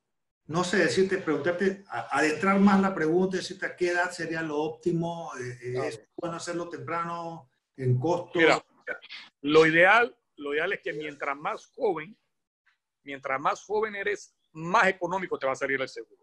no 0.47 0.63
sé 0.63 0.77
decirte, 0.77 1.17
preguntarte, 1.17 1.83
adentrar 1.89 2.59
más 2.59 2.79
la 2.81 2.95
pregunta, 2.95 3.37
decirte 3.37 3.65
a 3.65 3.75
qué 3.75 3.89
edad 3.89 4.11
sería 4.11 4.41
lo 4.41 4.57
óptimo, 4.57 5.31
¿es 5.61 6.07
bueno 6.15 6.37
hacerlo 6.37 6.69
temprano, 6.69 7.49
en 7.75 7.99
costo? 7.99 8.39
Mira, 8.39 8.63
lo 9.41 9.65
ideal, 9.65 10.15
lo 10.37 10.53
ideal 10.53 10.73
es 10.73 10.81
que 10.81 10.93
mientras 10.93 11.35
más 11.37 11.65
joven, 11.67 12.17
mientras 13.03 13.39
más 13.39 13.63
joven 13.63 13.95
eres, 13.95 14.34
más 14.55 14.87
económico 14.87 15.37
te 15.37 15.45
va 15.45 15.53
a 15.53 15.55
salir 15.55 15.81
el 15.81 15.89
seguro. 15.89 16.21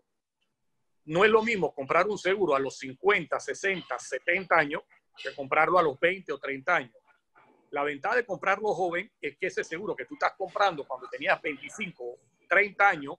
No 1.04 1.24
es 1.24 1.30
lo 1.30 1.42
mismo 1.42 1.74
comprar 1.74 2.06
un 2.06 2.16
seguro 2.16 2.54
a 2.54 2.60
los 2.60 2.78
50, 2.78 3.38
60, 3.38 3.98
70 3.98 4.56
años 4.56 4.82
que 5.22 5.34
comprarlo 5.34 5.78
a 5.78 5.82
los 5.82 5.98
20 5.98 6.32
o 6.32 6.38
30 6.38 6.74
años. 6.74 6.96
La 7.70 7.82
ventaja 7.82 8.16
de 8.16 8.26
comprarlo 8.26 8.72
joven 8.74 9.10
es 9.20 9.36
que 9.36 9.46
ese 9.46 9.64
seguro 9.64 9.96
que 9.96 10.04
tú 10.04 10.14
estás 10.14 10.34
comprando 10.36 10.86
cuando 10.86 11.08
tenías 11.08 11.40
25, 11.42 12.18
30 12.48 12.88
años, 12.88 13.16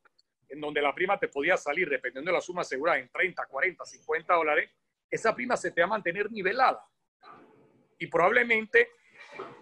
en 0.47 0.61
donde 0.61 0.81
la 0.81 0.93
prima 0.93 1.19
te 1.19 1.27
podía 1.27 1.57
salir, 1.57 1.89
dependiendo 1.89 2.31
de 2.31 2.37
la 2.37 2.41
suma 2.41 2.61
asegurada, 2.61 2.99
en 2.99 3.09
30, 3.09 3.45
40, 3.45 3.85
50 3.85 4.33
dólares, 4.33 4.71
esa 5.09 5.35
prima 5.35 5.57
se 5.57 5.71
te 5.71 5.81
va 5.81 5.85
a 5.85 5.89
mantener 5.89 6.31
nivelada. 6.31 6.83
Y 7.99 8.07
probablemente 8.07 8.89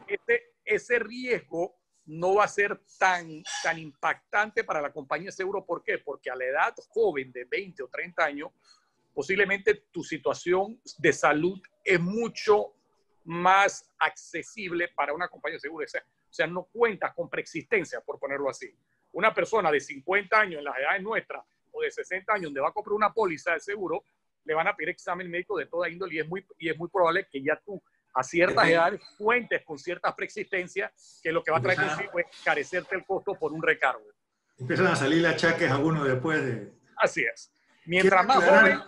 ese, 0.08 0.54
ese 0.64 1.00
riesgo 1.00 1.81
no 2.06 2.36
va 2.36 2.46
a 2.46 2.48
ser 2.48 2.80
tan, 2.98 3.44
tan 3.64 3.78
impactante 3.80 4.64
para 4.64 4.82
la 4.82 4.92
compañía 4.92 5.32
seguro. 5.32 5.66
¿Por 5.66 5.84
qué? 5.84 6.00
Porque 6.00 6.30
a 6.30 6.36
la 6.36 6.46
edad 6.46 6.76
joven 6.90 7.32
de 7.32 7.46
20 7.46 7.84
o 7.84 7.88
30 7.88 8.24
años, 8.24 8.52
posiblemente 9.14 9.86
tu 9.92 10.04
situación 10.04 10.80
de 10.98 11.14
salud 11.14 11.62
es 11.84 12.00
mucho 12.00 12.74
más 13.24 13.92
accesible 14.00 14.90
para 14.90 15.14
una 15.14 15.28
compañía 15.28 15.58
de 15.58 15.62
seguro. 15.62 15.86
O 15.86 16.34
sea, 16.34 16.48
no 16.48 16.64
cuentas 16.64 17.14
con 17.14 17.30
preexistencia, 17.30 18.02
por 18.02 18.20
ponerlo 18.20 18.50
así. 18.50 18.74
Una 19.14 19.34
persona 19.34 19.72
de 19.72 19.80
50 19.80 20.40
años 20.40 20.60
en 20.60 20.64
las 20.64 20.78
edades 20.78 21.04
nuestras 21.04 21.46
o 21.72 21.82
de 21.82 21.92
60 21.92 22.34
años 22.34 22.46
donde 22.46 22.62
va 22.62 22.70
a 22.70 22.74
comprar 22.74 22.94
una 22.94 23.14
póliza 23.14 23.54
de 23.54 23.60
seguro, 23.60 24.04
le 24.44 24.54
van 24.54 24.68
a 24.68 24.76
pedir 24.76 24.90
examen 24.90 25.30
médico 25.30 25.58
de 25.58 25.68
toda 25.68 25.90
índole 25.90 26.16
y 26.16 26.20
es 26.20 26.28
muy, 26.28 26.46
y 26.58 26.70
es 26.70 26.78
muy 26.78 26.90
probable 26.90 27.28
que 27.30 27.42
ya 27.44 27.62
tú 27.64 27.82
a 28.14 28.24
ciertas 28.24 28.68
edades 28.68 29.02
cuentes 29.18 29.64
con 29.64 29.78
ciertas 29.78 30.14
preexistencias 30.14 31.20
que 31.24 31.32
lo 31.32 31.44
que 31.44 31.52
va 31.52 31.58
a 31.58 31.62
traer 31.62 31.80
consigo 31.80 32.20
es 32.20 32.26
carecerte 32.44 32.96
el 32.96 33.06
costo 33.06 33.36
por 33.36 33.54
un 33.54 33.62
recargo. 33.62 34.06
Empiezan 34.58 34.88
a 34.88 34.96
salir 34.96 35.26
achaques 35.26 35.72
algunos 35.72 36.08
después 36.08 36.44
de... 36.46 36.72
Así 36.98 37.24
es. 37.24 37.52
Mientras 37.86 38.26
más 38.26 38.44
joven... 38.44 38.80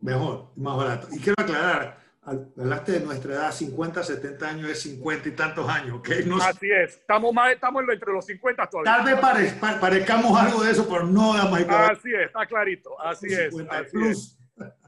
Mejor, 0.00 0.50
más 0.56 0.76
barato. 0.76 1.08
Y 1.12 1.18
quiero 1.20 1.36
aclarar, 1.38 2.00
hablaste 2.22 2.92
de 2.92 3.00
nuestra 3.00 3.34
edad, 3.34 3.52
50, 3.52 4.02
70 4.02 4.48
años, 4.48 4.70
es 4.70 4.82
50 4.82 5.28
y 5.28 5.32
tantos 5.32 5.68
años, 5.68 5.98
¿ok? 5.98 6.08
así 6.42 6.70
es, 6.70 6.96
estamos, 6.96 7.32
más, 7.34 7.52
estamos 7.52 7.82
entre 7.90 8.12
los 8.12 8.24
50 8.24 8.66
todavía. 8.66 9.20
Tal 9.20 9.40
vez 9.40 9.54
parezcamos 9.78 10.38
algo 10.38 10.62
de 10.62 10.70
eso, 10.70 10.88
pero 10.88 11.04
no 11.06 11.34
damos 11.34 11.60
Así 11.60 12.12
es, 12.14 12.26
está 12.26 12.46
clarito, 12.46 12.98
así 13.00 13.26
es. 13.26 13.54
Así 13.68 14.08
es. 14.08 14.36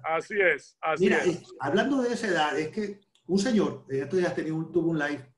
Así 0.05 0.35
es, 0.39 0.77
así 0.83 1.05
Mira, 1.05 1.23
hablando 1.61 2.03
de 2.03 2.13
esa 2.13 2.27
edad, 2.27 2.59
es 2.59 2.69
que 2.69 3.01
un 3.27 3.39
señor, 3.39 3.87
estos 3.89 4.19
días 4.19 4.35
tenía 4.35 4.55
un, 4.55 4.73
tuvo 4.73 4.91
un 4.91 4.99
live, 4.99 5.33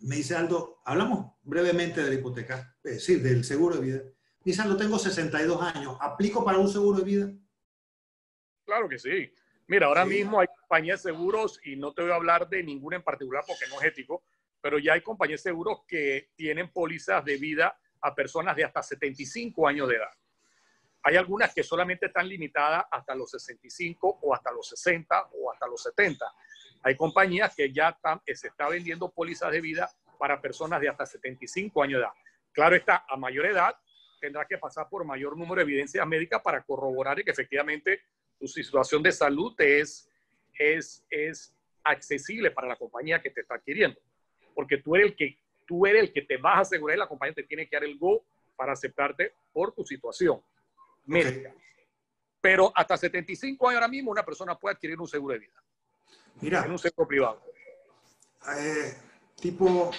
me 0.00 0.16
dice 0.16 0.34
Aldo, 0.34 0.80
hablamos 0.84 1.34
brevemente 1.42 2.02
de 2.02 2.08
la 2.08 2.14
hipoteca, 2.14 2.76
es 2.82 2.94
decir, 2.94 3.22
del 3.22 3.44
seguro 3.44 3.76
de 3.76 3.82
vida. 3.82 3.98
Me 3.98 4.52
dice 4.52 4.62
Aldo, 4.62 4.76
tengo 4.76 4.98
62 4.98 5.62
años, 5.62 5.96
¿aplico 6.00 6.44
para 6.44 6.58
un 6.58 6.68
seguro 6.68 6.98
de 6.98 7.04
vida? 7.04 7.32
Claro 8.64 8.88
que 8.88 8.98
sí. 8.98 9.32
Mira, 9.66 9.86
ahora 9.86 10.04
mismo 10.04 10.40
hay 10.40 10.48
compañías 10.48 11.02
de 11.02 11.12
seguros, 11.12 11.60
y 11.64 11.76
no 11.76 11.92
te 11.92 12.02
voy 12.02 12.10
a 12.10 12.16
hablar 12.16 12.48
de 12.48 12.62
ninguna 12.62 12.96
en 12.96 13.02
particular 13.02 13.44
porque 13.46 13.66
no 13.68 13.80
es 13.80 13.86
ético, 13.86 14.24
pero 14.60 14.78
ya 14.78 14.94
hay 14.94 15.02
compañías 15.02 15.42
de 15.42 15.50
seguros 15.50 15.80
que 15.86 16.30
tienen 16.34 16.72
pólizas 16.72 17.24
de 17.24 17.36
vida 17.36 17.78
a 18.00 18.14
personas 18.14 18.56
de 18.56 18.64
hasta 18.64 18.82
75 18.82 19.68
años 19.68 19.88
de 19.88 19.96
edad. 19.96 20.10
Hay 21.02 21.16
algunas 21.16 21.54
que 21.54 21.62
solamente 21.62 22.06
están 22.06 22.28
limitadas 22.28 22.84
hasta 22.90 23.14
los 23.14 23.30
65 23.30 24.18
o 24.22 24.34
hasta 24.34 24.52
los 24.52 24.68
60 24.68 25.30
o 25.32 25.50
hasta 25.50 25.66
los 25.66 25.82
70. 25.82 26.26
Hay 26.82 26.96
compañías 26.96 27.54
que 27.54 27.72
ya 27.72 27.90
están, 27.90 28.20
se 28.26 28.48
está 28.48 28.68
vendiendo 28.68 29.10
pólizas 29.10 29.52
de 29.52 29.60
vida 29.60 29.90
para 30.18 30.40
personas 30.40 30.80
de 30.80 30.88
hasta 30.88 31.06
75 31.06 31.82
años 31.82 32.00
de 32.00 32.04
edad. 32.04 32.14
Claro 32.52 32.76
está, 32.76 33.04
a 33.08 33.16
mayor 33.16 33.46
edad 33.46 33.74
tendrá 34.20 34.44
que 34.44 34.58
pasar 34.58 34.88
por 34.88 35.04
mayor 35.04 35.36
número 35.36 35.56
de 35.56 35.62
evidencias 35.62 36.06
médicas 36.06 36.42
para 36.42 36.62
corroborar 36.62 37.22
que 37.24 37.30
efectivamente 37.30 38.02
tu 38.38 38.46
situación 38.46 39.02
de 39.02 39.12
salud 39.12 39.54
es, 39.58 40.08
es, 40.58 41.04
es 41.10 41.54
accesible 41.82 42.50
para 42.50 42.68
la 42.68 42.76
compañía 42.76 43.20
que 43.20 43.30
te 43.30 43.40
está 43.40 43.54
adquiriendo. 43.54 43.98
Porque 44.54 44.78
tú 44.78 44.94
eres 44.94 45.08
el 45.08 45.16
que, 45.16 45.38
tú 45.66 45.86
eres 45.86 46.02
el 46.02 46.12
que 46.12 46.22
te 46.22 46.36
vas 46.36 46.56
a 46.56 46.60
asegurar 46.60 46.96
y 46.96 47.00
la 47.00 47.08
compañía 47.08 47.34
te 47.34 47.44
tiene 47.44 47.66
que 47.66 47.76
dar 47.76 47.84
el 47.84 47.98
go 47.98 48.24
para 48.56 48.72
aceptarte 48.72 49.32
por 49.52 49.72
tu 49.72 49.84
situación 49.84 50.42
médica. 51.06 51.54
Pero 52.40 52.72
hasta 52.74 52.96
75 52.96 53.68
años 53.68 53.76
ahora 53.76 53.88
mismo 53.88 54.10
una 54.10 54.24
persona 54.24 54.54
puede 54.58 54.74
adquirir 54.74 55.00
un 55.00 55.08
seguro 55.08 55.34
de 55.34 55.40
vida. 55.40 55.62
Mira. 56.40 56.64
En 56.64 56.72
un 56.72 56.78
seguro 56.78 57.06
privado. 57.06 57.42
Eh, 58.58 58.94
tipo, 59.36 59.90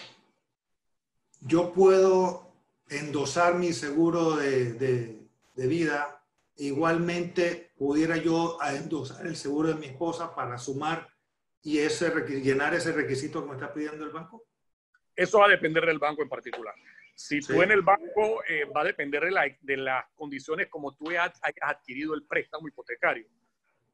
yo 1.41 1.71
puedo 1.73 2.51
endosar 2.89 3.55
mi 3.55 3.73
seguro 3.73 4.35
de, 4.35 4.73
de, 4.73 5.19
de, 5.55 5.67
vida, 5.67 6.23
igualmente 6.57 7.71
pudiera 7.77 8.17
yo 8.17 8.57
endosar 8.63 9.25
el 9.25 9.35
seguro 9.35 9.69
de 9.69 9.75
mi 9.75 9.87
esposa 9.87 10.35
para 10.35 10.57
sumar 10.57 11.07
y 11.63 11.79
ese, 11.79 12.09
llenar 12.41 12.73
ese 12.73 12.91
requisito 12.91 13.41
que 13.41 13.49
me 13.49 13.53
está 13.55 13.73
pidiendo 13.73 14.03
el 14.03 14.11
banco? 14.11 14.43
Eso 15.15 15.39
va 15.39 15.45
a 15.45 15.49
depender 15.49 15.85
del 15.85 15.99
banco 15.99 16.21
en 16.23 16.29
particular. 16.29 16.73
Si 17.15 17.39
tú 17.39 17.61
en 17.61 17.71
el 17.71 17.81
banco 17.81 18.43
eh, 18.47 18.65
va 18.65 18.81
a 18.81 18.85
depender 18.85 19.23
de, 19.23 19.31
la, 19.31 19.57
de, 19.61 19.77
las 19.77 20.05
condiciones 20.15 20.67
como 20.69 20.95
tú 20.95 21.09
hayas 21.09 21.39
adquirido 21.61 22.15
el 22.15 22.23
préstamo 22.23 22.67
hipotecario. 22.67 23.27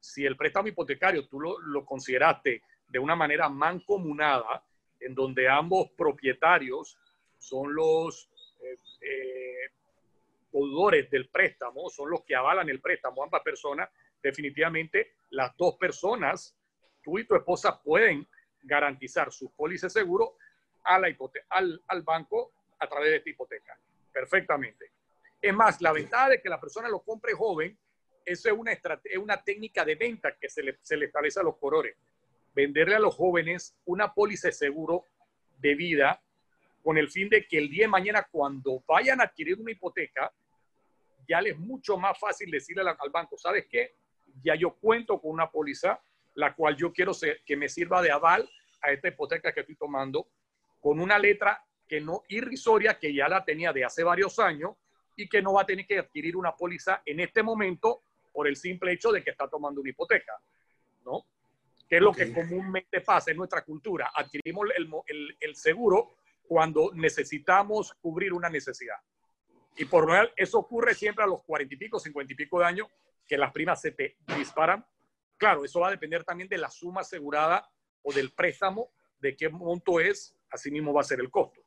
Si 0.00 0.24
el 0.24 0.36
préstamo 0.36 0.68
hipotecario 0.68 1.26
tú 1.26 1.40
lo, 1.40 1.58
lo 1.60 1.84
consideraste 1.84 2.62
de 2.88 2.98
una 2.98 3.16
manera 3.16 3.48
mancomunada, 3.48 4.64
en 5.00 5.14
donde 5.14 5.48
ambos 5.48 5.90
propietarios 5.96 6.98
son 7.38 7.74
los 7.74 8.28
eh, 8.60 8.76
eh, 9.00 9.70
del 11.10 11.28
préstamo, 11.28 11.88
son 11.88 12.10
los 12.10 12.22
que 12.22 12.34
avalan 12.34 12.68
el 12.68 12.80
préstamo, 12.80 13.22
ambas 13.22 13.42
personas, 13.42 13.88
definitivamente 14.22 15.12
las 15.30 15.56
dos 15.56 15.76
personas, 15.76 16.56
tú 17.02 17.18
y 17.18 17.24
tu 17.24 17.36
esposa, 17.36 17.80
pueden 17.80 18.26
garantizar 18.62 19.32
su 19.32 19.50
póliza 19.52 19.86
de 19.86 19.90
seguro 19.90 20.36
a 20.82 20.98
la 20.98 21.14
al, 21.50 21.82
al 21.86 22.02
banco 22.02 22.52
a 22.78 22.88
través 22.88 23.10
de 23.10 23.16
esta 23.16 23.30
hipoteca. 23.30 23.78
Perfectamente. 24.12 24.90
Es 25.40 25.54
más, 25.54 25.80
la 25.80 25.92
ventaja 25.92 26.30
de 26.30 26.42
que 26.42 26.48
la 26.48 26.60
persona 26.60 26.88
lo 26.88 27.00
compre 27.00 27.32
joven, 27.34 27.78
eso 28.28 28.48
es 28.48 28.54
una, 28.56 28.72
es 28.72 29.18
una 29.18 29.42
técnica 29.42 29.84
de 29.84 29.94
venta 29.94 30.36
que 30.36 30.48
se 30.48 30.62
le, 30.62 30.78
se 30.82 30.96
le 30.96 31.06
establece 31.06 31.40
a 31.40 31.42
los 31.42 31.56
corredores. 31.56 31.96
Venderle 32.54 32.96
a 32.96 33.00
los 33.00 33.14
jóvenes 33.14 33.74
una 33.84 34.12
póliza 34.12 34.48
de 34.48 34.52
seguro 34.52 35.04
de 35.58 35.74
vida 35.74 36.20
con 36.82 36.98
el 36.98 37.10
fin 37.10 37.28
de 37.28 37.46
que 37.46 37.58
el 37.58 37.68
día 37.68 37.84
de 37.84 37.88
mañana 37.88 38.26
cuando 38.30 38.82
vayan 38.86 39.20
a 39.20 39.24
adquirir 39.24 39.58
una 39.60 39.72
hipoteca, 39.72 40.32
ya 41.28 41.40
les 41.40 41.52
es 41.52 41.58
mucho 41.58 41.98
más 41.98 42.18
fácil 42.18 42.50
decirle 42.50 42.82
al, 42.82 43.10
banco, 43.10 43.36
¿sabes 43.36 43.66
qué? 43.68 43.94
Ya 44.42 44.54
yo 44.54 44.74
cuento 44.74 45.20
con 45.20 45.32
una 45.32 45.50
póliza, 45.50 46.00
la 46.34 46.54
cual 46.54 46.76
yo 46.76 46.92
quiero 46.92 47.12
que 47.44 47.56
me 47.56 47.68
sirva 47.68 48.00
de 48.00 48.10
aval 48.10 48.48
a 48.80 48.92
esta 48.92 49.08
hipoteca 49.08 49.52
que 49.52 49.60
estoy 49.60 49.74
tomando, 49.74 50.28
con 50.80 51.00
una 51.00 51.18
letra 51.18 51.62
que 51.86 52.00
no 52.00 52.22
irrisoria, 52.28 52.98
que 52.98 53.12
ya 53.12 53.28
la 53.28 53.44
tenía 53.44 53.72
de 53.72 53.84
hace 53.84 54.02
varios 54.04 54.38
años 54.38 54.76
y 55.16 55.28
que 55.28 55.42
no 55.42 55.54
va 55.54 55.62
a 55.62 55.66
tener 55.66 55.86
que 55.86 55.98
adquirir 55.98 56.36
una 56.36 56.54
póliza 56.54 57.02
en 57.04 57.20
este 57.20 57.42
momento 57.42 58.02
por 58.38 58.46
el 58.46 58.54
simple 58.54 58.92
hecho 58.92 59.10
de 59.10 59.24
que 59.24 59.30
está 59.30 59.48
tomando 59.48 59.80
una 59.80 59.90
hipoteca, 59.90 60.32
¿no? 61.04 61.26
Que 61.88 61.96
es 61.96 62.00
lo 62.00 62.12
que 62.12 62.32
comúnmente 62.32 63.00
pasa 63.00 63.32
en 63.32 63.36
nuestra 63.36 63.64
cultura. 63.64 64.12
Adquirimos 64.14 64.68
el, 64.76 64.88
el, 65.06 65.36
el 65.40 65.56
seguro 65.56 66.18
cuando 66.46 66.92
necesitamos 66.94 67.94
cubrir 67.94 68.32
una 68.32 68.48
necesidad. 68.48 68.94
Y 69.76 69.86
por 69.86 70.02
lo 70.02 70.10
general, 70.10 70.32
eso 70.36 70.56
ocurre 70.56 70.94
siempre 70.94 71.24
a 71.24 71.26
los 71.26 71.42
cuarenta 71.42 71.74
y 71.74 71.78
pico, 71.78 71.98
cincuenta 71.98 72.32
y 72.32 72.36
pico 72.36 72.60
de 72.60 72.66
años, 72.66 72.86
que 73.26 73.36
las 73.36 73.50
primas 73.50 73.80
se 73.80 73.90
te 73.90 74.16
disparan. 74.36 74.86
Claro, 75.36 75.64
eso 75.64 75.80
va 75.80 75.88
a 75.88 75.90
depender 75.90 76.22
también 76.22 76.48
de 76.48 76.58
la 76.58 76.70
suma 76.70 77.00
asegurada 77.00 77.68
o 78.02 78.12
del 78.12 78.30
préstamo, 78.30 78.92
de 79.18 79.34
qué 79.34 79.48
monto 79.48 79.98
es, 79.98 80.38
así 80.48 80.70
mismo 80.70 80.92
va 80.92 81.00
a 81.00 81.04
ser 81.04 81.18
el 81.18 81.28
costo. 81.28 81.60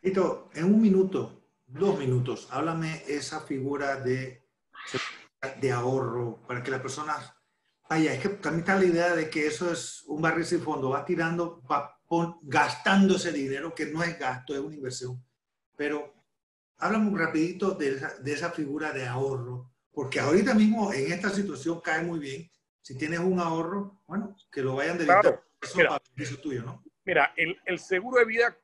Tito, 0.00 0.50
en 0.52 0.64
un 0.64 0.82
minuto, 0.82 1.44
dos 1.64 1.96
minutos, 1.96 2.48
háblame 2.50 3.04
esa 3.06 3.40
figura 3.42 4.00
de, 4.00 4.42
de 5.60 5.72
ahorro 5.72 6.42
para 6.46 6.62
que 6.62 6.70
las 6.70 6.80
personas, 6.80 7.32
vaya, 7.88 8.12
es 8.12 8.20
que 8.20 8.28
también 8.30 8.60
está 8.60 8.76
la 8.76 8.84
idea 8.84 9.14
de 9.14 9.28
que 9.30 9.46
eso 9.46 9.70
es 9.72 10.02
un 10.06 10.22
barril 10.22 10.44
sin 10.44 10.60
fondo, 10.60 10.90
va 10.90 11.04
tirando, 11.04 11.62
va 11.70 11.94
gastando 12.42 13.16
ese 13.16 13.32
dinero, 13.32 13.74
que 13.74 13.86
no 13.86 14.02
es 14.02 14.18
gasto, 14.18 14.54
es 14.54 14.60
una 14.60 14.74
inversión. 14.74 15.22
Pero 15.76 16.14
háblame 16.78 17.08
un 17.08 17.18
rapidito 17.18 17.72
de 17.72 17.94
esa, 17.94 18.18
de 18.18 18.32
esa 18.32 18.50
figura 18.50 18.92
de 18.92 19.06
ahorro, 19.06 19.72
porque 19.92 20.20
ahorita 20.20 20.54
mismo 20.54 20.92
en 20.92 21.12
esta 21.12 21.30
situación 21.30 21.80
cae 21.80 22.02
muy 22.02 22.18
bien. 22.18 22.50
Si 22.82 22.96
tienes 22.96 23.20
un 23.20 23.40
ahorro, 23.40 24.02
bueno, 24.06 24.36
que 24.52 24.62
lo 24.62 24.76
vayan 24.76 24.98
de 24.98 25.04
claro, 25.04 25.42
eso 25.60 25.78
mira, 25.78 26.00
tuyo, 26.42 26.62
¿no? 26.62 26.84
Mira, 27.04 27.32
el, 27.36 27.58
el 27.64 27.78
seguro 27.78 28.18
de 28.18 28.26
vida 28.26 28.56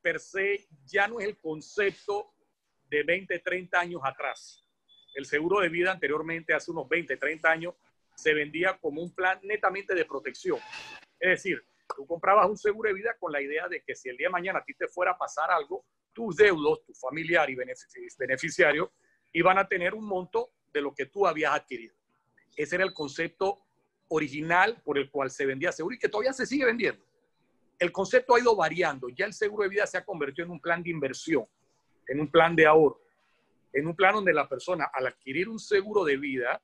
per 0.00 0.18
se 0.18 0.66
ya 0.84 1.06
no 1.06 1.20
es 1.20 1.28
el 1.28 1.38
concepto 1.38 2.34
de 2.90 3.04
20, 3.04 3.38
30 3.38 3.78
años 3.80 4.02
atrás. 4.04 4.64
El 5.14 5.26
seguro 5.26 5.60
de 5.60 5.68
vida 5.68 5.92
anteriormente, 5.92 6.54
hace 6.54 6.70
unos 6.70 6.88
20, 6.88 7.16
30 7.16 7.50
años, 7.50 7.74
se 8.14 8.34
vendía 8.34 8.78
como 8.78 9.02
un 9.02 9.14
plan 9.14 9.38
netamente 9.42 9.94
de 9.94 10.04
protección. 10.04 10.58
Es 11.18 11.30
decir, 11.30 11.64
Tú 11.94 12.06
comprabas 12.06 12.48
un 12.48 12.56
seguro 12.56 12.88
de 12.88 12.94
vida 12.94 13.16
con 13.18 13.32
la 13.32 13.40
idea 13.40 13.68
de 13.68 13.82
que 13.82 13.94
si 13.94 14.08
el 14.08 14.16
día 14.16 14.28
de 14.28 14.32
mañana 14.32 14.60
a 14.60 14.64
ti 14.64 14.74
te 14.74 14.88
fuera 14.88 15.12
a 15.12 15.18
pasar 15.18 15.50
algo, 15.50 15.84
tus 16.12 16.36
deudos, 16.36 16.84
tu 16.84 16.94
familiar 16.94 17.48
y 17.50 17.56
beneficiario 18.18 18.92
iban 19.32 19.58
a 19.58 19.66
tener 19.66 19.94
un 19.94 20.04
monto 20.04 20.52
de 20.72 20.80
lo 20.80 20.94
que 20.94 21.06
tú 21.06 21.26
habías 21.26 21.54
adquirido. 21.54 21.94
Ese 22.56 22.76
era 22.76 22.84
el 22.84 22.92
concepto 22.92 23.62
original 24.08 24.80
por 24.84 24.98
el 24.98 25.10
cual 25.10 25.30
se 25.30 25.46
vendía 25.46 25.72
seguro 25.72 25.94
y 25.94 25.98
que 25.98 26.08
todavía 26.08 26.32
se 26.32 26.46
sigue 26.46 26.66
vendiendo. 26.66 27.02
El 27.78 27.90
concepto 27.90 28.34
ha 28.34 28.40
ido 28.40 28.54
variando. 28.54 29.08
Ya 29.08 29.24
el 29.24 29.32
seguro 29.32 29.64
de 29.64 29.70
vida 29.70 29.86
se 29.86 29.98
ha 29.98 30.04
convertido 30.04 30.46
en 30.46 30.52
un 30.52 30.60
plan 30.60 30.82
de 30.82 30.90
inversión, 30.90 31.46
en 32.06 32.20
un 32.20 32.30
plan 32.30 32.54
de 32.54 32.66
ahorro, 32.66 33.00
en 33.72 33.86
un 33.86 33.96
plan 33.96 34.14
donde 34.14 34.32
la 34.32 34.48
persona 34.48 34.90
al 34.92 35.06
adquirir 35.06 35.48
un 35.48 35.58
seguro 35.58 36.04
de 36.04 36.16
vida 36.16 36.62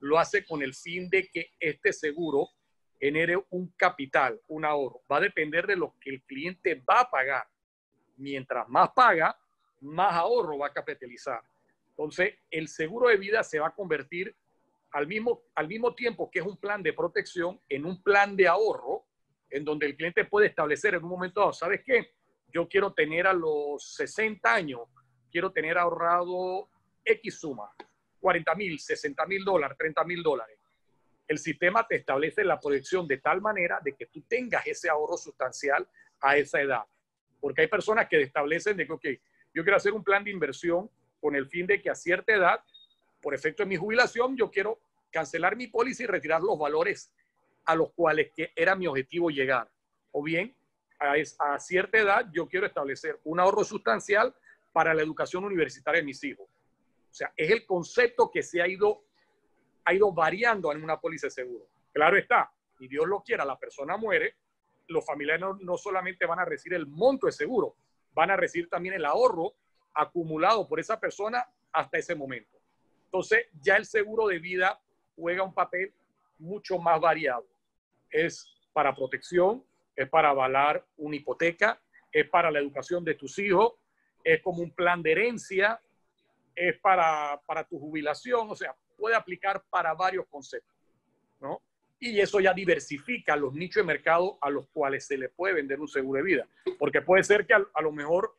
lo 0.00 0.18
hace 0.18 0.44
con 0.44 0.62
el 0.62 0.74
fin 0.74 1.08
de 1.10 1.28
que 1.28 1.52
este 1.58 1.92
seguro 1.92 2.48
genere 2.98 3.42
un 3.50 3.68
capital, 3.76 4.40
un 4.48 4.64
ahorro. 4.64 5.02
Va 5.10 5.18
a 5.18 5.20
depender 5.20 5.66
de 5.66 5.76
lo 5.76 5.94
que 6.00 6.10
el 6.10 6.22
cliente 6.22 6.74
va 6.88 7.00
a 7.00 7.10
pagar. 7.10 7.46
Mientras 8.16 8.68
más 8.68 8.90
paga, 8.90 9.38
más 9.80 10.12
ahorro 10.14 10.58
va 10.58 10.68
a 10.68 10.72
capitalizar. 10.72 11.42
Entonces, 11.90 12.34
el 12.50 12.68
seguro 12.68 13.08
de 13.08 13.16
vida 13.16 13.42
se 13.42 13.58
va 13.58 13.68
a 13.68 13.74
convertir 13.74 14.34
al 14.92 15.06
mismo, 15.06 15.42
al 15.54 15.68
mismo 15.68 15.94
tiempo 15.94 16.30
que 16.30 16.40
es 16.40 16.46
un 16.46 16.56
plan 16.56 16.82
de 16.82 16.92
protección 16.92 17.60
en 17.68 17.86
un 17.86 18.02
plan 18.02 18.36
de 18.36 18.48
ahorro, 18.48 19.04
en 19.48 19.64
donde 19.64 19.86
el 19.86 19.96
cliente 19.96 20.24
puede 20.24 20.48
establecer 20.48 20.94
en 20.94 21.04
un 21.04 21.10
momento 21.10 21.40
dado, 21.40 21.52
¿sabes 21.52 21.82
qué? 21.84 22.12
Yo 22.52 22.68
quiero 22.68 22.92
tener 22.92 23.26
a 23.26 23.32
los 23.32 23.94
60 23.94 24.52
años, 24.52 24.80
quiero 25.30 25.50
tener 25.52 25.78
ahorrado 25.78 26.68
X 27.04 27.40
suma, 27.40 27.70
40 28.20 28.54
mil, 28.54 28.78
60 28.78 29.26
mil 29.26 29.44
dólares, 29.44 29.76
30 29.78 30.04
mil 30.04 30.22
dólares 30.22 30.60
el 31.30 31.38
sistema 31.38 31.86
te 31.86 31.94
establece 31.94 32.42
la 32.42 32.58
proyección 32.58 33.06
de 33.06 33.18
tal 33.18 33.40
manera 33.40 33.78
de 33.84 33.94
que 33.94 34.06
tú 34.06 34.20
tengas 34.22 34.66
ese 34.66 34.90
ahorro 34.90 35.16
sustancial 35.16 35.86
a 36.20 36.36
esa 36.36 36.60
edad. 36.60 36.82
Porque 37.40 37.60
hay 37.60 37.68
personas 37.68 38.08
que 38.08 38.20
establecen 38.20 38.76
de 38.76 38.84
que, 38.84 38.92
ok, 38.92 39.04
yo 39.54 39.62
quiero 39.62 39.76
hacer 39.76 39.92
un 39.92 40.02
plan 40.02 40.24
de 40.24 40.32
inversión 40.32 40.90
con 41.20 41.36
el 41.36 41.46
fin 41.46 41.68
de 41.68 41.80
que 41.80 41.88
a 41.88 41.94
cierta 41.94 42.34
edad, 42.34 42.64
por 43.20 43.32
efecto 43.32 43.62
de 43.62 43.68
mi 43.68 43.76
jubilación, 43.76 44.36
yo 44.36 44.50
quiero 44.50 44.80
cancelar 45.12 45.54
mi 45.54 45.68
póliza 45.68 46.02
y 46.02 46.06
retirar 46.06 46.40
los 46.40 46.58
valores 46.58 47.14
a 47.64 47.76
los 47.76 47.92
cuales 47.92 48.32
que 48.34 48.52
era 48.56 48.74
mi 48.74 48.88
objetivo 48.88 49.30
llegar. 49.30 49.70
O 50.10 50.24
bien, 50.24 50.52
a, 50.98 51.14
a 51.38 51.60
cierta 51.60 51.96
edad, 51.96 52.26
yo 52.32 52.48
quiero 52.48 52.66
establecer 52.66 53.20
un 53.22 53.38
ahorro 53.38 53.62
sustancial 53.62 54.34
para 54.72 54.94
la 54.94 55.02
educación 55.02 55.44
universitaria 55.44 56.00
de 56.00 56.06
mis 56.06 56.22
hijos. 56.24 56.46
O 56.48 57.12
sea, 57.12 57.32
es 57.36 57.50
el 57.50 57.66
concepto 57.66 58.30
que 58.30 58.42
se 58.42 58.62
ha 58.62 58.68
ido 58.68 59.04
ha 59.84 59.94
ido 59.94 60.12
variando 60.12 60.72
en 60.72 60.82
una 60.82 61.00
póliza 61.00 61.26
de 61.26 61.32
seguro. 61.32 61.66
Claro 61.92 62.16
está, 62.16 62.50
y 62.78 62.88
Dios 62.88 63.06
lo 63.06 63.22
quiera, 63.22 63.44
la 63.44 63.58
persona 63.58 63.96
muere, 63.96 64.36
los 64.88 65.04
familiares 65.04 65.44
no, 65.60 65.76
solamente 65.76 66.26
van 66.26 66.40
a 66.40 66.44
recibir 66.44 66.76
el 66.76 66.86
monto 66.86 67.26
de 67.26 67.32
seguro, 67.32 67.76
van 68.12 68.30
a 68.30 68.36
recibir 68.36 68.68
también 68.68 68.94
el 68.94 69.04
ahorro 69.04 69.54
acumulado 69.94 70.66
por 70.68 70.80
esa 70.80 70.98
persona 70.98 71.46
hasta 71.72 71.98
ese 71.98 72.14
momento. 72.14 72.58
Entonces, 73.04 73.46
ya 73.60 73.76
el 73.76 73.86
seguro 73.86 74.28
de 74.28 74.38
vida 74.38 74.80
juega 75.16 75.42
un 75.42 75.54
papel 75.54 75.92
mucho 76.38 76.78
más 76.78 77.00
variado. 77.00 77.46
es 78.10 78.48
para 78.72 78.94
protección, 78.94 79.64
es 79.96 80.08
para 80.08 80.30
avalar 80.30 80.84
una 80.96 81.16
hipoteca, 81.16 81.80
es 82.12 82.28
para 82.28 82.50
la 82.50 82.60
educación 82.60 83.04
de 83.04 83.14
tus 83.14 83.38
hijos, 83.38 83.74
es 84.24 84.42
como 84.42 84.62
un 84.62 84.70
plan 84.70 85.02
de 85.02 85.12
herencia, 85.12 85.80
es 86.54 86.78
para, 86.80 87.40
para 87.46 87.64
tu 87.64 87.78
jubilación, 87.78 88.50
o 88.50 88.54
sea, 88.54 88.74
puede 88.96 89.16
aplicar 89.16 89.62
para 89.70 89.94
varios 89.94 90.26
conceptos, 90.26 90.76
¿no? 91.40 91.60
Y 91.98 92.18
eso 92.18 92.40
ya 92.40 92.54
diversifica 92.54 93.36
los 93.36 93.52
nichos 93.52 93.82
de 93.82 93.86
mercado 93.86 94.38
a 94.40 94.48
los 94.48 94.66
cuales 94.68 95.06
se 95.06 95.18
le 95.18 95.28
puede 95.28 95.54
vender 95.54 95.80
un 95.80 95.88
seguro 95.88 96.18
de 96.18 96.24
vida, 96.24 96.48
porque 96.78 97.02
puede 97.02 97.22
ser 97.24 97.46
que 97.46 97.54
a, 97.54 97.82
lo 97.82 97.92
mejor 97.92 98.34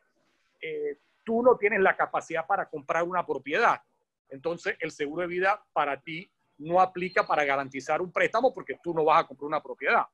eh, 0.60 0.98
tú 1.24 1.42
no 1.42 1.56
tienes 1.56 1.80
la 1.80 1.96
capacidad 1.96 2.46
para 2.46 2.68
comprar 2.68 3.04
una 3.04 3.24
propiedad, 3.24 3.80
entonces 4.28 4.76
el 4.80 4.90
seguro 4.90 5.22
de 5.22 5.28
vida 5.28 5.62
para 5.72 6.00
ti 6.00 6.30
no 6.58 6.80
aplica 6.80 7.26
para 7.26 7.44
garantizar 7.44 8.00
un 8.00 8.12
préstamo 8.12 8.52
porque 8.52 8.78
tú 8.82 8.94
no 8.94 9.04
vas 9.04 9.22
a 9.22 9.26
comprar 9.26 9.46
una 9.46 9.62
propiedad. 9.62 10.04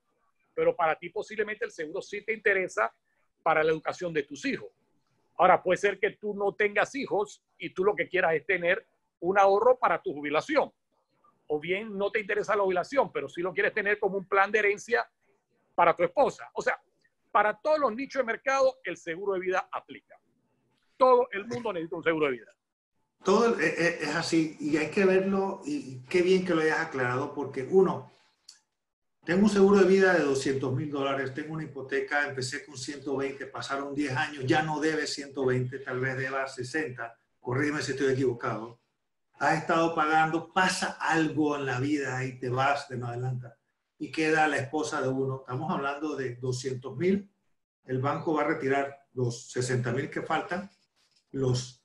Pero 0.55 0.75
para 0.75 0.97
ti 0.97 1.09
posiblemente 1.11 1.65
el 1.65 1.71
seguro 1.71 2.03
sí 2.03 2.25
te 2.25 2.33
interesa 2.33 2.93
para 3.43 3.63
la 3.63 3.71
educación 3.71 4.13
de 4.13 4.25
tus 4.25 4.45
hijos. 4.45 4.69
Ahora, 5.39 5.63
puede 5.63 5.79
ser 5.79 5.99
que 5.99 6.11
tú 6.11 6.35
no 6.35 6.53
tengas 6.55 6.95
hijos 6.97 7.43
y 7.57 7.73
tú 7.73 7.85
lo 7.85 7.95
que 7.95 8.09
quieras 8.09 8.35
es 8.35 8.45
tener 8.45 8.87
un 9.21 9.39
ahorro 9.39 9.79
para 9.79 10.03
tu 10.03 10.13
jubilación. 10.13 10.73
O 11.47 11.61
bien 11.61 11.97
no 11.97 12.11
te 12.11 12.21
interesa 12.21 12.57
la 12.57 12.65
jubilación, 12.65 13.11
pero 13.13 13.29
sí 13.29 13.41
lo 13.41 13.55
quieres 13.55 13.73
tener 13.73 13.99
como 13.99 14.19
un 14.19 14.27
plan 14.27 14.51
de 14.51 14.59
herencia 14.59 15.09
para 15.75 15.95
tu 15.95 16.03
esposa. 16.03 16.51
O 16.55 16.61
sea, 16.61 16.79
para 17.31 17.57
todos 17.57 17.79
los 17.79 17.95
nichos 17.95 18.21
de 18.21 18.25
mercado, 18.25 18.79
el 18.83 18.97
seguro 18.97 19.35
de 19.35 19.41
vida 19.41 19.69
aplica. 19.71 20.19
Todo 20.97 21.29
el 21.31 21.47
mundo 21.47 21.73
necesita 21.73 21.97
un 21.97 22.03
seguro 22.03 22.27
de 22.27 22.33
vida. 22.33 22.53
Todo 23.25 23.59
es, 23.59 24.15
así 24.15 24.57
y 24.61 24.77
hay 24.77 24.91
que 24.91 25.05
verlo 25.05 25.61
y 25.65 26.03
qué 26.09 26.23
bien 26.23 26.45
que 26.45 26.55
lo 26.55 26.63
hayas 26.63 26.81
aclarado 26.81 27.35
porque 27.35 27.67
uno, 27.69 28.11
tengo 29.29 29.43
un 29.43 29.51
seguro 29.51 29.81
de 29.81 29.85
vida 29.85 30.15
de 30.15 30.25
200 30.25 30.75
mil 30.75 30.91
dólares, 30.91 31.35
tengo 31.35 31.53
una 31.53 31.63
hipoteca, 31.63 32.27
empecé 32.27 32.65
con 32.65 32.79
120, 32.79 33.45
pasaron 33.45 33.95
10 33.95 34.17
años, 34.17 34.47
ya 34.47 34.63
no 34.63 34.81
debe 34.81 35.07
120, 35.07 35.81
tal 35.81 36.01
vez 36.01 36.17
deba 36.17 36.49
60, 36.49 37.15
corrígeme 37.39 37.83
si 37.83 37.93
estoy 37.93 38.15
equivocado. 38.15 38.81
Has 39.39 39.59
estado 39.59 39.95
pagando, 39.95 40.51
pasa 40.51 40.97
algo 40.99 41.57
en 41.57 41.67
la 41.67 41.79
vida 41.79 42.25
y 42.25 42.39
te 42.39 42.49
vas 42.49 42.89
de 42.89 42.97
no 42.97 43.09
adelanta 43.09 43.59
y 43.99 44.11
queda 44.11 44.49
la 44.49 44.57
esposa 44.57 45.03
de 45.03 45.09
uno. 45.09 45.41
Estamos 45.41 45.71
hablando 45.71 46.17
de 46.17 46.37
200 46.37 46.97
mil, 46.97 47.31
el 47.85 47.99
banco 48.01 48.33
va 48.33 48.45
a 48.45 48.47
retirar 48.47 49.09
los 49.13 49.51
60 49.51 49.93
mil 49.93 50.09
que 50.09 50.23
faltan, 50.23 50.71
los 51.33 51.85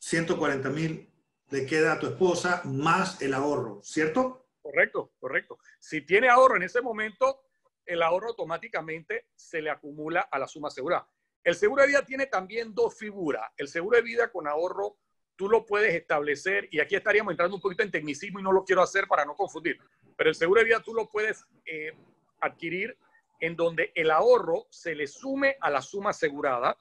140 0.00 0.70
mil 0.70 1.08
le 1.50 1.66
queda 1.66 1.92
a 1.92 2.00
tu 2.00 2.08
esposa 2.08 2.62
más 2.64 3.22
el 3.22 3.34
ahorro, 3.34 3.80
¿cierto? 3.84 4.37
Correcto, 4.70 5.12
correcto. 5.18 5.58
Si 5.78 6.02
tiene 6.02 6.28
ahorro 6.28 6.56
en 6.56 6.62
ese 6.62 6.82
momento, 6.82 7.40
el 7.86 8.02
ahorro 8.02 8.28
automáticamente 8.28 9.28
se 9.34 9.62
le 9.62 9.70
acumula 9.70 10.28
a 10.30 10.38
la 10.38 10.46
suma 10.46 10.68
asegurada. 10.68 11.08
El 11.42 11.54
seguro 11.54 11.80
de 11.80 11.88
vida 11.88 12.04
tiene 12.04 12.26
también 12.26 12.74
dos 12.74 12.94
figuras. 12.98 13.50
El 13.56 13.68
seguro 13.68 13.96
de 13.96 14.02
vida 14.02 14.30
con 14.30 14.46
ahorro, 14.46 14.98
tú 15.36 15.48
lo 15.48 15.64
puedes 15.64 15.94
establecer, 15.94 16.68
y 16.70 16.80
aquí 16.80 16.96
estaríamos 16.96 17.30
entrando 17.30 17.56
un 17.56 17.62
poquito 17.62 17.82
en 17.82 17.90
tecnicismo 17.90 18.40
y 18.40 18.42
no 18.42 18.52
lo 18.52 18.62
quiero 18.62 18.82
hacer 18.82 19.06
para 19.06 19.24
no 19.24 19.34
confundir, 19.34 19.78
pero 20.16 20.28
el 20.28 20.36
seguro 20.36 20.60
de 20.60 20.66
vida 20.66 20.82
tú 20.82 20.92
lo 20.92 21.08
puedes 21.08 21.46
eh, 21.64 21.94
adquirir 22.40 22.98
en 23.40 23.56
donde 23.56 23.90
el 23.94 24.10
ahorro 24.10 24.66
se 24.68 24.94
le 24.94 25.06
sume 25.06 25.56
a 25.62 25.70
la 25.70 25.80
suma 25.80 26.10
asegurada. 26.10 26.76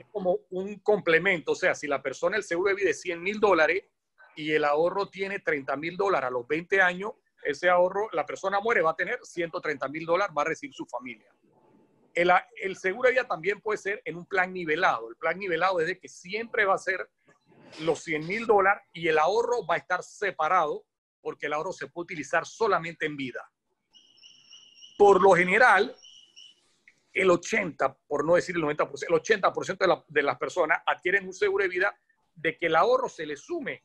Es 0.00 0.06
como 0.10 0.40
un 0.50 0.80
complemento, 0.80 1.52
o 1.52 1.56
sea, 1.56 1.76
si 1.76 1.86
la 1.86 2.02
persona 2.02 2.36
el 2.36 2.42
seguro 2.42 2.70
de 2.70 2.76
vida 2.76 2.90
es 2.90 3.00
100 3.02 3.22
mil 3.22 3.38
dólares 3.38 3.84
y 4.36 4.52
el 4.52 4.64
ahorro 4.64 5.08
tiene 5.08 5.40
30 5.40 5.76
mil 5.76 5.96
dólares 5.96 6.28
a 6.28 6.30
los 6.30 6.46
20 6.46 6.80
años, 6.80 7.12
ese 7.42 7.68
ahorro, 7.68 8.08
la 8.12 8.26
persona 8.26 8.60
muere, 8.60 8.82
va 8.82 8.90
a 8.90 8.96
tener 8.96 9.18
130 9.22 9.88
mil 9.88 10.04
dólares, 10.04 10.34
va 10.36 10.42
a 10.42 10.46
recibir 10.46 10.74
su 10.74 10.84
familia. 10.84 11.32
El, 12.14 12.30
el, 12.62 12.76
seguro 12.76 13.08
de 13.08 13.14
vida 13.14 13.28
también 13.28 13.60
puede 13.60 13.78
ser 13.78 14.02
en 14.04 14.16
un 14.16 14.26
plan 14.26 14.52
nivelado. 14.52 15.08
El 15.10 15.16
plan 15.16 15.38
nivelado 15.38 15.80
es 15.80 15.86
de 15.86 15.98
que 15.98 16.08
siempre 16.08 16.64
va 16.64 16.74
a 16.74 16.78
ser 16.78 17.10
los 17.80 18.02
100 18.02 18.26
mil 18.26 18.46
dólares 18.46 18.82
y 18.92 19.08
el 19.08 19.18
ahorro 19.18 19.66
va 19.66 19.74
a 19.74 19.78
estar 19.78 20.02
separado 20.02 20.84
porque 21.20 21.46
el 21.46 21.52
ahorro 21.52 21.72
se 21.72 21.88
puede 21.88 22.04
utilizar 22.04 22.46
solamente 22.46 23.06
en 23.06 23.16
vida. 23.16 23.50
Por 24.96 25.20
lo 25.20 25.32
general, 25.32 25.94
el 27.12 27.30
80, 27.30 27.98
por 28.06 28.24
no 28.24 28.34
decir 28.34 28.56
el 28.56 28.62
90%, 28.62 29.04
el 29.08 29.14
80% 29.14 29.78
de, 29.78 30.02
de 30.08 30.22
las 30.22 30.38
personas 30.38 30.80
adquieren 30.86 31.26
un 31.26 31.34
seguro 31.34 31.64
de 31.64 31.68
vida 31.68 31.98
de 32.34 32.56
que 32.56 32.66
el 32.66 32.76
ahorro 32.76 33.08
se 33.08 33.26
le 33.26 33.36
sume 33.36 33.82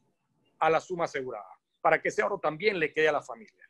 a 0.62 0.69
la 0.69 0.80
suma 0.80 1.06
asegurada, 1.06 1.58
para 1.82 2.00
que 2.00 2.10
ese 2.10 2.21
ahorro 2.21 2.39
también 2.39 2.80
le 2.80 2.93
quede 2.93 3.10
a 3.10 3.12
la 3.12 3.21
familia. 3.21 3.67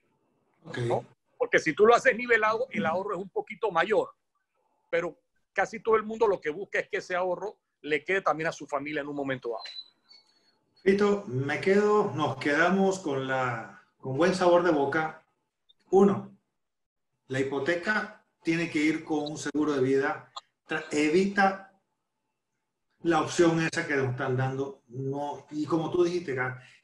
Porque 1.38 1.58
si 1.58 1.74
tú 1.74 1.86
lo 1.86 1.96
haces 1.96 2.16
nivelado, 2.16 2.68
el 2.70 2.86
ahorro 2.86 3.16
es 3.16 3.22
un 3.22 3.30
poquito 3.30 3.72
mayor, 3.72 4.10
pero 4.90 5.18
casi 5.54 5.80
todo 5.80 5.96
el 5.96 6.04
mundo 6.04 6.28
lo 6.28 6.40
que 6.40 6.50
busca 6.50 6.80
es 6.80 6.90
que 6.90 6.98
ese 6.98 7.16
ahorro 7.16 7.58
le 7.82 8.04
quede 8.04 8.22
también 8.22 8.50
a 8.50 8.52
su 8.52 8.68
familia 8.68 9.02
en 9.02 9.08
un 9.08 9.16
momento 9.16 9.50
dado. 9.50 9.64
Listo, 10.84 11.24
me 11.28 11.62
quedo, 11.62 12.12
nos 12.14 12.38
quedamos 12.38 13.00
con, 13.00 13.26
la, 13.26 13.82
con 14.00 14.18
buen 14.18 14.36
sabor 14.36 14.64
de 14.64 14.72
boca. 14.72 15.24
Uno, 15.92 16.38
la 17.28 17.40
hipoteca 17.40 18.26
tiene 18.44 18.70
que 18.70 18.80
ir 18.80 19.06
con 19.06 19.32
un 19.32 19.38
seguro 19.38 19.74
de 19.74 19.82
vida. 19.82 20.30
Evita 20.92 21.71
la 23.04 23.22
opción 23.22 23.62
esa 23.62 23.88
que 23.88 23.96
nos 23.96 24.12
están 24.12 24.38
dando. 24.38 24.84
No, 24.88 25.48
y 25.52 25.66
como 25.66 25.92
tú 25.92 26.04
dijiste, 26.04 26.36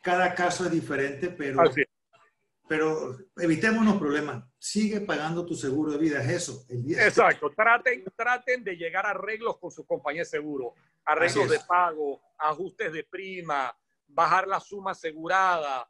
cada, 0.01 0.33
caso 0.33 0.65
es 0.65 0.71
diferente, 0.71 1.29
pero, 1.29 1.63
pero 2.67 3.17
evitemos 3.37 3.85
los 3.85 3.97
problemas. 3.97 4.43
Sigue 4.57 5.01
pagando 5.01 5.45
tu 5.45 5.55
seguro 5.55 5.91
de 5.91 5.97
vida, 5.97 6.21
es 6.21 6.29
eso. 6.29 6.65
Exacto. 6.69 7.51
Traten, 7.55 8.03
traten 8.15 8.63
de 8.63 8.75
llegar 8.75 9.05
a 9.05 9.11
arreglos 9.11 9.57
con 9.59 9.71
su 9.71 9.85
compañía 9.85 10.21
de 10.21 10.25
seguro. 10.25 10.73
Arreglos 11.05 11.49
de 11.49 11.59
pago, 11.67 12.21
ajustes 12.37 12.91
de 12.91 13.03
prima, 13.03 13.75
bajar 14.07 14.47
la 14.47 14.59
suma 14.59 14.91
asegurada. 14.91 15.89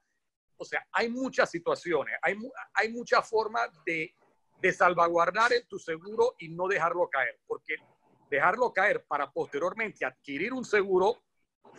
O 0.57 0.65
sea, 0.65 0.85
hay 0.91 1.09
muchas 1.09 1.49
situaciones, 1.49 2.15
hay, 2.21 2.35
hay 2.73 2.91
muchas 2.91 3.27
formas 3.27 3.69
de 3.85 4.13
de 4.61 4.73
salvaguardar 4.73 5.51
tu 5.67 5.77
seguro 5.77 6.35
y 6.39 6.49
no 6.49 6.67
dejarlo 6.67 7.09
caer, 7.09 7.39
porque 7.45 7.75
dejarlo 8.29 8.73
caer 8.73 9.05
para 9.07 9.31
posteriormente 9.31 10.05
adquirir 10.05 10.53
un 10.53 10.65
seguro 10.65 11.21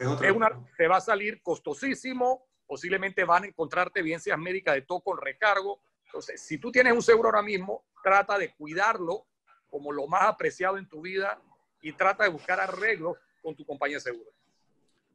es 0.01 0.33
una, 0.33 0.51
te 0.77 0.87
va 0.87 0.99
a 0.99 1.01
salir 1.01 1.43
costosísimo, 1.43 2.47
posiblemente 2.67 3.25
van 3.25 3.45
a 3.45 3.47
encontrarte 3.47 4.01
evidencias 4.01 4.39
médicas 4.39 4.75
de 4.75 4.83
todo 4.83 5.01
con 5.01 5.19
recargo. 5.21 5.81
Entonces, 6.05 6.41
si 6.41 6.59
tú 6.59 6.71
tienes 6.71 6.93
un 6.93 7.03
seguro 7.03 7.29
ahora 7.29 7.43
mismo, 7.43 7.85
trata 8.03 8.39
de 8.39 8.55
cuidarlo 8.55 9.27
como 9.71 9.93
lo 9.93 10.07
más 10.07 10.23
apreciado 10.23 10.79
en 10.79 10.89
tu 10.89 11.01
vida 11.01 11.41
y 11.83 11.93
trata 11.93 12.25
de 12.25 12.31
buscar 12.31 12.61
arreglos 12.61 13.17
con 13.43 13.55
tu 13.55 13.65
compañía 13.65 13.97
de 13.97 14.03
seguro. 14.03 14.31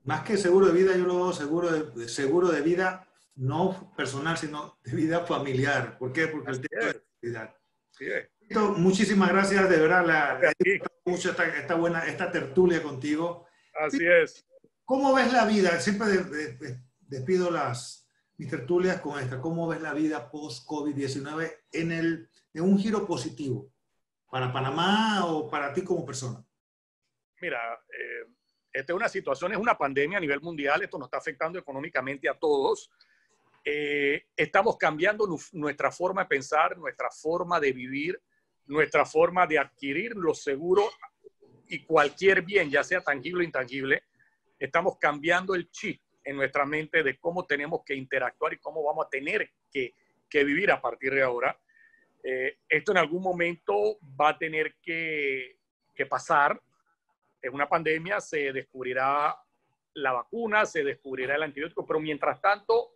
Más 0.04 0.24
que 0.24 0.38
seguro 0.38 0.68
de 0.68 0.74
vida, 0.74 0.96
yo 0.96 1.06
lo 1.06 1.16
veo 1.16 1.34
seguro 1.34 1.72
de, 1.72 2.10
seguro 2.10 2.50
de 2.50 2.62
vida 2.62 3.08
no 3.36 3.94
personal, 3.96 4.38
sino 4.38 4.78
de 4.84 4.96
vida 4.96 5.26
familiar. 5.26 5.98
¿Por 5.98 6.12
qué? 6.12 6.28
Porque 6.28 6.52
el 6.52 6.62
tema 6.62 6.94
Muchísimas 8.78 9.30
gracias, 9.30 9.70
de 9.70 9.78
verdad, 9.78 10.06
la, 10.06 10.54
mucho 11.06 11.32
esta, 11.32 11.76
buena, 11.76 12.06
esta 12.06 12.32
tertulia 12.32 12.82
contigo. 12.84 13.48
Así 13.74 14.06
es. 14.06 14.46
¿Cómo 14.86 15.14
ves 15.14 15.32
la 15.32 15.46
vida? 15.46 15.80
Siempre 15.80 16.08
despido 17.02 17.50
las, 17.50 18.08
mis 18.38 18.50
tertulias 18.50 19.00
con 19.02 19.20
esta. 19.20 19.40
¿Cómo 19.40 19.68
ves 19.68 19.82
la 19.82 19.94
vida 19.94 20.30
post-COVID-19 20.30 21.52
en, 21.72 21.92
el, 21.92 22.30
en 22.54 22.64
un 22.64 22.78
giro 22.78 23.06
positivo 23.08 23.72
para 24.30 24.52
Panamá 24.52 25.26
o 25.26 25.50
para 25.50 25.74
ti 25.74 25.84
como 25.84 26.06
persona? 26.06 26.44
Mira, 27.42 27.60
eh, 27.90 28.32
esta 28.72 28.94
es 28.94 28.96
una 28.98 29.10
situación, 29.10 29.52
es 29.52 29.58
una 29.58 29.78
pandemia 29.78 30.18
a 30.18 30.22
nivel 30.22 30.42
mundial, 30.42 30.82
esto 30.82 30.98
nos 30.98 31.08
está 31.08 31.18
afectando 31.18 31.60
económicamente 31.60 32.28
a 32.28 32.34
todos. 32.34 32.90
Eh, 33.64 34.26
estamos 34.36 34.78
cambiando 34.78 35.26
nuestra 35.54 35.92
forma 35.92 36.24
de 36.24 36.28
pensar, 36.28 36.78
nuestra 36.78 37.10
forma 37.10 37.60
de 37.60 37.72
vivir, 37.72 38.22
nuestra 38.66 39.06
forma 39.06 39.46
de 39.46 39.60
adquirir 39.60 40.16
los 40.16 40.42
seguros 40.42 40.90
y 41.68 41.84
cualquier 41.84 42.42
bien, 42.42 42.70
ya 42.70 42.84
sea 42.84 43.02
tangible 43.02 43.42
o 43.42 43.46
intangible. 43.46 44.04
Estamos 44.60 44.98
cambiando 44.98 45.56
el 45.56 45.70
chip 45.70 46.02
en 46.24 46.36
nuestra 46.36 46.66
mente 46.66 47.04
de 47.04 47.18
cómo 47.18 47.46
tenemos 47.46 47.82
que 47.86 47.96
interactuar 47.96 48.54
y 48.54 48.60
cómo 48.60 48.84
vamos 48.84 49.06
a 49.06 49.10
tener 49.10 49.50
que, 49.72 49.94
vivir 50.32 50.72
a 50.72 50.82
partir 50.82 51.14
de 51.14 51.22
ahora. 51.22 51.56
Eh, 52.24 52.58
esto 52.68 52.92
en 52.92 52.98
algún 52.98 53.22
momento 53.22 54.00
va 54.20 54.30
a 54.30 54.38
tener 54.38 54.76
que, 54.82 55.58
que 55.94 56.08
pasar. 56.08 56.60
En 57.40 57.54
una 57.54 57.70
pandemia 57.70 58.20
se 58.20 58.52
descubrirá 58.52 59.38
la 59.94 60.12
vacuna, 60.12 60.66
se 60.66 60.84
descubrirá 60.84 61.36
el 61.36 61.44
antibiótico, 61.44 61.86
pero 61.86 62.00
mientras 62.00 62.42
tanto 62.42 62.94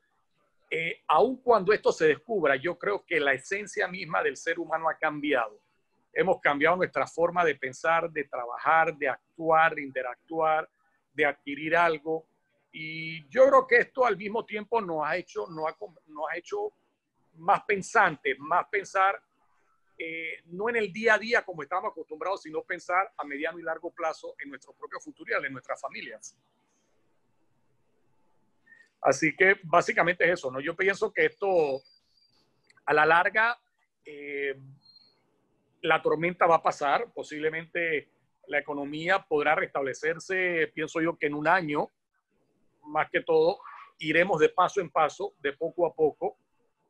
eh, 0.69 1.01
aun 1.07 1.37
cuando 1.37 1.71
esto 1.73 1.91
se 1.91 2.07
descubra, 2.07 2.55
yo 2.55 2.77
creo 2.77 3.05
que 3.05 3.19
la 3.19 3.33
esencia 3.33 3.87
misma 3.87 4.21
del 4.21 4.37
ser 4.37 4.59
humano 4.59 4.89
ha 4.89 4.97
cambiado. 4.97 5.59
Hemos 6.13 6.39
cambiado 6.41 6.75
nuestra 6.75 7.07
forma 7.07 7.45
de 7.45 7.55
pensar, 7.55 8.09
de 8.09 8.23
trabajar, 8.23 8.95
de 8.97 9.07
actuar, 9.07 9.75
de 9.75 9.83
interactuar, 9.83 10.69
de 11.13 11.25
adquirir 11.25 11.75
algo. 11.75 12.25
Y 12.71 13.27
yo 13.29 13.47
creo 13.47 13.67
que 13.67 13.77
esto 13.77 14.05
al 14.05 14.17
mismo 14.17 14.45
tiempo 14.45 14.81
nos 14.81 15.05
ha 15.05 15.15
hecho, 15.15 15.47
nos 15.47 15.67
ha, 15.67 15.75
nos 16.07 16.25
ha 16.31 16.37
hecho 16.37 16.71
más 17.35 17.63
pensantes, 17.63 18.37
más 18.39 18.67
pensar 18.69 19.21
eh, 19.99 20.43
no 20.45 20.69
en 20.69 20.75
el 20.75 20.93
día 20.93 21.15
a 21.15 21.17
día 21.17 21.43
como 21.43 21.63
estamos 21.63 21.89
acostumbrados, 21.91 22.43
sino 22.43 22.61
pensar 22.61 23.11
a 23.17 23.23
mediano 23.23 23.57
y 23.57 23.63
largo 23.63 23.91
plazo 23.91 24.35
en 24.39 24.49
nuestro 24.49 24.73
propio 24.73 24.99
futuro 24.99 25.41
y 25.41 25.45
en 25.45 25.53
nuestras 25.53 25.81
familias. 25.81 26.37
Así 29.01 29.35
que 29.35 29.57
básicamente 29.63 30.25
es 30.25 30.39
eso, 30.39 30.51
¿no? 30.51 30.59
Yo 30.59 30.75
pienso 30.75 31.11
que 31.11 31.25
esto, 31.25 31.81
a 32.85 32.93
la 32.93 33.05
larga, 33.05 33.59
eh, 34.05 34.55
la 35.81 36.01
tormenta 36.01 36.45
va 36.45 36.55
a 36.55 36.63
pasar, 36.63 37.11
posiblemente 37.13 38.09
la 38.47 38.59
economía 38.59 39.19
podrá 39.19 39.55
restablecerse, 39.55 40.71
pienso 40.73 41.01
yo 41.01 41.17
que 41.17 41.27
en 41.27 41.33
un 41.33 41.47
año, 41.47 41.91
más 42.85 43.09
que 43.09 43.21
todo, 43.21 43.59
iremos 43.99 44.39
de 44.39 44.49
paso 44.49 44.81
en 44.81 44.89
paso, 44.89 45.33
de 45.39 45.53
poco 45.53 45.85
a 45.85 45.93
poco. 45.93 46.37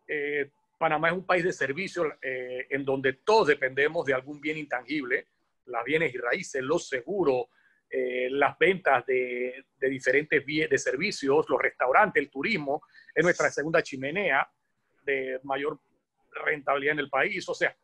Eh, 0.07 0.49
Panamá 0.77 1.09
es 1.09 1.15
un 1.15 1.25
país 1.25 1.43
de 1.43 1.51
servicios 1.51 2.07
eh, 2.21 2.67
en 2.69 2.85
donde 2.85 3.13
todos 3.13 3.47
dependemos 3.47 4.05
de 4.05 4.13
algún 4.13 4.39
bien 4.39 4.57
intangible, 4.57 5.27
las 5.65 5.83
bienes 5.83 6.13
y 6.13 6.17
raíces, 6.17 6.61
los 6.61 6.87
seguros, 6.87 7.47
eh, 7.89 8.27
las 8.31 8.57
ventas 8.57 9.05
de, 9.05 9.65
diferentes 9.79 10.45
de 10.45 10.77
servicios, 10.77 11.49
los 11.49 11.61
restaurantes, 11.61 12.21
el 12.21 12.29
turismo, 12.29 12.81
es 13.15 13.23
nuestra 13.23 13.49
segunda 13.49 13.81
chimenea 13.81 14.49
de 15.03 15.39
mayor 15.43 15.79
rentabilidad 16.45 16.93
en 16.93 16.99
el 16.99 17.09
país. 17.09 17.47
O 17.47 17.53
sea, 17.53 17.75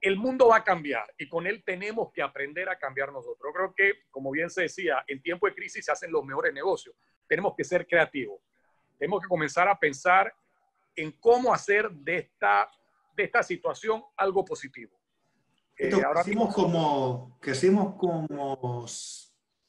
el 0.00 0.16
mundo 0.16 0.48
va 0.48 0.58
a 0.58 0.64
cambiar 0.64 1.12
y 1.18 1.28
con 1.28 1.46
él 1.46 1.62
tenemos 1.64 2.12
que 2.12 2.22
aprender 2.22 2.68
a 2.68 2.78
cambiar 2.78 3.12
nosotros. 3.12 3.52
creo 3.54 3.74
que, 3.74 4.04
como 4.10 4.30
bien 4.30 4.48
se 4.48 4.62
decía, 4.62 5.04
en 5.06 5.20
tiempo 5.20 5.46
de 5.46 5.54
crisis 5.54 5.84
se 5.84 5.92
hacen 5.92 6.12
los 6.12 6.24
mejores 6.24 6.54
negocios. 6.54 6.94
Tenemos 7.26 7.54
que 7.56 7.64
ser 7.64 7.86
creativos. 7.86 8.40
Tenemos 8.98 9.20
que 9.22 9.28
comenzar 9.28 9.68
a 9.68 9.78
pensar 9.78 10.32
en 10.94 11.12
cómo 11.12 11.52
hacer 11.52 11.90
de 11.90 12.16
esta, 12.16 12.70
de 13.14 13.24
esta 13.24 13.42
situación 13.42 14.02
algo 14.16 14.44
positivo. 14.44 14.99
Eh, 15.82 15.90
ahora 16.04 16.22
mismo, 16.24 16.52
como, 16.52 17.38
hacemos 17.40 17.94
como 17.96 18.84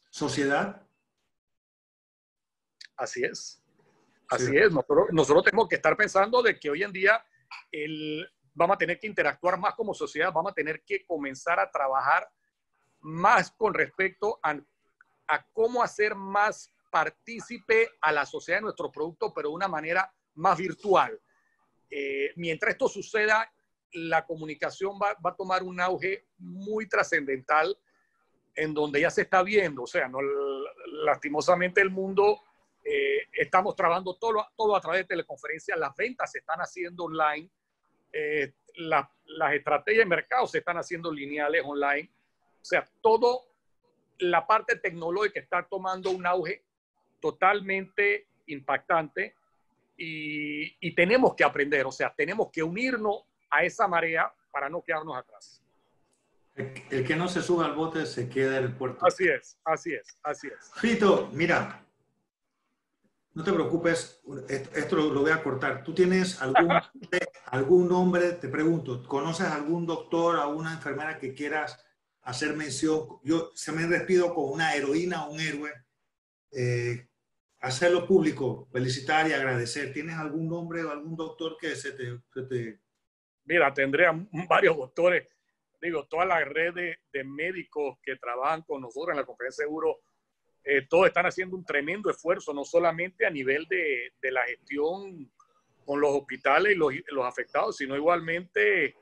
sociedad. 0.09 0.85
Así 2.97 3.23
es. 3.23 3.63
Así 4.27 4.57
es. 4.57 4.71
Nosotros, 4.71 5.07
nosotros, 5.11 5.45
tenemos 5.45 5.69
que 5.69 5.75
estar 5.75 5.95
pensando 5.95 6.43
de 6.43 6.59
que 6.59 6.69
hoy 6.69 6.83
en 6.83 6.91
día 6.91 7.23
el, 7.71 8.29
vamos 8.53 8.75
a 8.75 8.77
tener 8.77 8.99
que 8.99 9.07
interactuar 9.07 9.57
más 9.57 9.73
como 9.75 9.93
sociedad, 9.93 10.33
vamos 10.33 10.51
a 10.51 10.55
tener 10.55 10.83
que 10.83 11.05
comenzar 11.05 11.61
a 11.61 11.71
trabajar 11.71 12.29
más 12.99 13.49
con 13.51 13.73
respecto 13.73 14.37
a, 14.43 14.59
a 15.29 15.45
cómo 15.53 15.81
hacer 15.81 16.13
más 16.13 16.73
partícipe 16.91 17.89
a 18.01 18.11
la 18.11 18.25
sociedad 18.25 18.57
de 18.57 18.63
nuestro 18.63 18.91
producto, 18.91 19.33
pero 19.33 19.47
de 19.47 19.55
una 19.55 19.69
manera 19.69 20.13
más 20.33 20.57
virtual. 20.57 21.17
Eh, 21.89 22.33
mientras 22.35 22.73
esto 22.73 22.89
suceda, 22.89 23.49
la 23.93 24.25
comunicación 24.25 24.99
va, 25.01 25.15
va 25.25 25.31
a 25.31 25.35
tomar 25.35 25.63
un 25.63 25.79
auge 25.79 26.25
muy 26.37 26.87
trascendental 26.87 27.77
en 28.55 28.73
donde 28.73 29.01
ya 29.01 29.09
se 29.09 29.21
está 29.21 29.43
viendo, 29.43 29.83
o 29.83 29.87
sea, 29.87 30.07
no, 30.07 30.19
lastimosamente 31.05 31.81
el 31.81 31.89
mundo, 31.89 32.41
eh, 32.83 33.27
estamos 33.33 33.75
trabajando 33.75 34.15
todo, 34.15 34.45
todo 34.57 34.75
a 34.75 34.81
través 34.81 35.01
de 35.01 35.07
teleconferencias, 35.07 35.77
las 35.77 35.95
ventas 35.95 36.31
se 36.31 36.39
están 36.39 36.59
haciendo 36.59 37.05
online, 37.05 37.49
eh, 38.11 38.53
las 38.75 39.53
estrategias 39.53 40.03
de 40.03 40.09
mercado 40.09 40.47
se 40.47 40.59
están 40.59 40.77
haciendo 40.77 41.11
lineales 41.11 41.63
online, 41.65 42.09
o 42.61 42.65
sea, 42.65 42.87
todo 43.01 43.45
la 44.19 44.45
parte 44.45 44.75
tecnológica 44.75 45.39
está 45.39 45.67
tomando 45.67 46.11
un 46.11 46.25
auge 46.25 46.63
totalmente 47.19 48.27
impactante 48.47 49.35
y, 49.97 50.93
tenemos 50.95 51.35
que 51.35 51.43
aprender, 51.43 51.85
o 51.85 51.91
sea, 51.91 52.13
tenemos 52.15 52.49
que 52.51 52.63
unirnos 52.63 53.23
a 53.51 53.63
esa 53.63 53.87
marea 53.87 54.33
para 54.51 54.69
no 54.69 54.81
quedarnos 54.81 55.17
atrás. 55.17 55.61
El, 56.55 57.05
que 57.05 57.15
no 57.15 57.27
se 57.27 57.41
sube 57.41 57.65
al 57.65 57.73
bote 57.73 58.05
se 58.05 58.27
queda 58.29 58.57
en 58.57 58.65
el 58.65 58.75
puerto. 58.75 59.05
Así 59.05 59.27
es, 59.27 59.57
así 59.63 59.93
es, 59.93 60.17
así 60.23 60.47
es. 60.47 60.71
Fito, 60.75 61.29
mira, 61.33 61.81
no 63.33 63.43
te 63.43 63.53
preocupes, 63.53 64.21
esto, 64.49 64.95
lo, 64.97 65.21
voy 65.21 65.31
a 65.31 65.41
cortar. 65.41 65.83
¿Tú 65.83 65.93
tienes 65.93 66.41
algún, 66.41 66.69
algún 67.45 67.87
nombre, 67.87 68.33
te 68.33 68.49
pregunto, 68.49 69.03
conoces 69.07 69.47
algún 69.47 69.85
doctor, 69.85 70.37
alguna 70.37 70.73
enfermera 70.73 71.17
que 71.17 71.33
quieras 71.33 71.83
hacer 72.23 72.55
mención? 72.55 73.07
Yo 73.23 73.51
se 73.55 73.71
me 73.71 73.87
despido 73.87 74.33
con 74.35 74.51
una 74.51 74.75
heroína 74.75 75.25
o 75.25 75.31
un 75.31 75.39
héroe. 75.39 75.71
Eh, 76.51 77.07
hacerlo 77.61 78.05
público, 78.05 78.67
felicitar 78.73 79.29
y 79.29 79.33
agradecer. 79.33 79.93
¿Tienes 79.93 80.17
algún 80.17 80.49
nombre 80.49 80.83
o 80.83 80.91
algún 80.91 81.15
doctor 81.15 81.55
que 81.59 81.75
se 81.75 81.93
te... 81.93 82.19
Mira, 83.45 83.73
tendría 83.73 84.11
varios 84.47 84.77
doctores, 84.77 85.27
digo, 85.81 86.05
toda 86.05 86.25
la 86.25 86.43
red 86.43 86.73
de, 86.73 87.23
médicos 87.23 87.97
que 88.03 88.15
trabajan 88.15 88.61
con 88.61 88.81
nosotros 88.81 89.11
en 89.11 89.17
la 89.17 89.25
conferencia 89.25 89.63
de 89.63 89.67
seguro, 89.67 89.99
eh, 90.63 90.85
todos 90.87 91.07
están 91.07 91.25
haciendo 91.25 91.55
un 91.55 91.65
tremendo 91.65 92.09
esfuerzo, 92.11 92.53
no 92.53 92.63
solamente 92.63 93.25
a 93.25 93.31
nivel 93.31 93.67
de, 93.67 94.13
de 94.21 94.31
la 94.31 94.43
gestión 94.43 95.31
con 95.85 95.99
los 95.99 96.11
hospitales 96.11 96.73
y 96.73 96.75
los, 96.75 96.93
los, 97.07 97.25
afectados, 97.25 97.77
sino 97.77 97.95
igualmente 97.95 98.95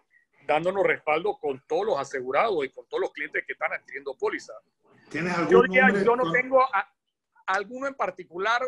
dándonos 0.47 0.85
respaldo 0.85 1.37
con 1.37 1.61
todos 1.67 1.85
los 1.85 1.99
asegurados 1.99 2.63
y 2.63 2.69
con 2.69 2.87
todos 2.87 3.01
los 3.01 3.11
clientes 3.11 3.43
que 3.45 3.53
están 3.53 3.73
adquiriendo 3.73 4.17
póliza. 4.17 4.53
¿Tienes 5.09 5.33
algún 5.33 5.51
yo, 5.51 5.63
nombre, 5.63 6.05
yo 6.05 6.15
no 6.15 6.31
tengo... 6.31 6.61
A, 6.61 6.89
alguno 7.49 7.87
en 7.87 7.95
particular, 7.95 8.61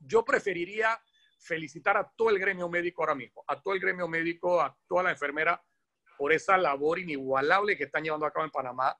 yo 0.00 0.24
preferiría 0.24 1.00
felicitar 1.38 1.96
a 1.96 2.08
todo 2.16 2.30
el 2.30 2.38
gremio 2.38 2.68
médico 2.68 3.02
ahora 3.02 3.14
mismo, 3.14 3.44
a 3.46 3.60
todo 3.60 3.74
el 3.74 3.80
gremio 3.80 4.08
médico, 4.08 4.60
a 4.60 4.76
toda 4.86 5.04
la 5.04 5.10
enfermera, 5.10 5.62
por 6.16 6.32
esa 6.32 6.58
labor 6.58 6.98
inigualable 6.98 7.76
que 7.76 7.84
están 7.84 8.02
llevando 8.02 8.26
a 8.26 8.32
cabo 8.32 8.44
en 8.44 8.50
Panamá, 8.50 8.98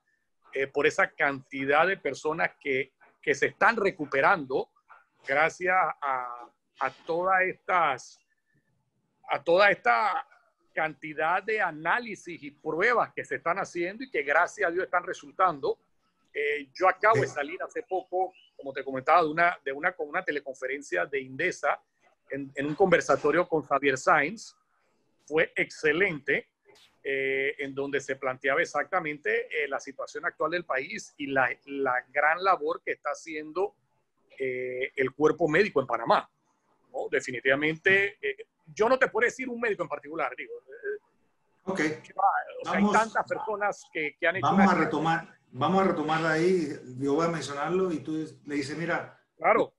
eh, 0.52 0.66
por 0.66 0.86
esa 0.86 1.10
cantidad 1.10 1.86
de 1.86 1.96
personas 1.96 2.52
que, 2.60 2.92
que 3.20 3.34
se 3.34 3.46
están 3.46 3.76
recuperando 3.76 4.70
gracias 5.26 5.76
a, 5.76 6.48
a, 6.80 6.90
todas 7.04 7.42
estas, 7.42 8.20
a 9.28 9.42
toda 9.42 9.70
esta 9.70 10.24
cantidad 10.72 11.42
de 11.42 11.60
análisis 11.60 12.40
y 12.42 12.52
pruebas 12.52 13.12
que 13.12 13.24
se 13.24 13.34
están 13.34 13.58
haciendo 13.58 14.04
y 14.04 14.10
que 14.10 14.22
gracias 14.22 14.68
a 14.68 14.72
Dios 14.72 14.84
están 14.84 15.02
resultando. 15.02 15.78
Eh, 16.32 16.68
yo 16.72 16.88
acabo 16.88 17.20
de 17.20 17.26
salir 17.26 17.60
hace 17.62 17.82
poco, 17.82 18.32
como 18.56 18.72
te 18.72 18.84
comentaba, 18.84 19.22
de 19.22 19.28
una, 19.28 19.58
de 19.64 19.72
una, 19.72 19.92
con 19.92 20.08
una 20.08 20.24
teleconferencia 20.24 21.04
de 21.04 21.20
Indesa 21.20 21.80
en, 22.30 22.50
en 22.54 22.66
un 22.66 22.74
conversatorio 22.74 23.48
con 23.48 23.62
Javier 23.62 23.98
Sainz. 23.98 24.56
Fue 25.26 25.52
excelente, 25.56 26.48
eh, 27.02 27.54
en 27.58 27.74
donde 27.74 28.00
se 28.00 28.16
planteaba 28.16 28.62
exactamente 28.62 29.46
eh, 29.46 29.68
la 29.68 29.78
situación 29.78 30.24
actual 30.24 30.50
del 30.50 30.64
país 30.64 31.14
y 31.18 31.26
la, 31.26 31.50
la 31.66 31.94
gran 32.08 32.42
labor 32.42 32.80
que 32.84 32.92
está 32.92 33.10
haciendo 33.10 33.74
el 34.40 35.10
cuerpo 35.14 35.48
médico 35.48 35.80
en 35.80 35.86
Panamá. 35.88 36.30
¿no? 36.92 37.08
Definitivamente, 37.10 38.18
yo 38.66 38.88
no 38.88 38.96
te 38.96 39.08
puedo 39.08 39.24
decir 39.24 39.48
un 39.48 39.58
médico 39.58 39.82
en 39.82 39.88
particular, 39.88 40.32
digo. 40.36 40.52
Ok. 41.64 41.80
hay 42.66 42.92
tantas 42.92 43.26
personas 43.28 43.84
que, 43.92 44.16
que 44.16 44.28
han 44.28 44.36
hecho... 44.36 44.46
Vamos 44.46 44.72
a 44.72 44.76
retomar 44.76 45.38
vamos 45.52 45.82
a 45.82 45.84
retomar 45.84 46.26
ahí, 46.26 46.68
yo 46.98 47.14
voy 47.14 47.26
a 47.26 47.30
mencionarlo 47.30 47.92
y 47.92 48.00
tú 48.00 48.26
le 48.44 48.54
dices, 48.54 48.76
mira. 48.76 49.18
Claro. 49.36 49.72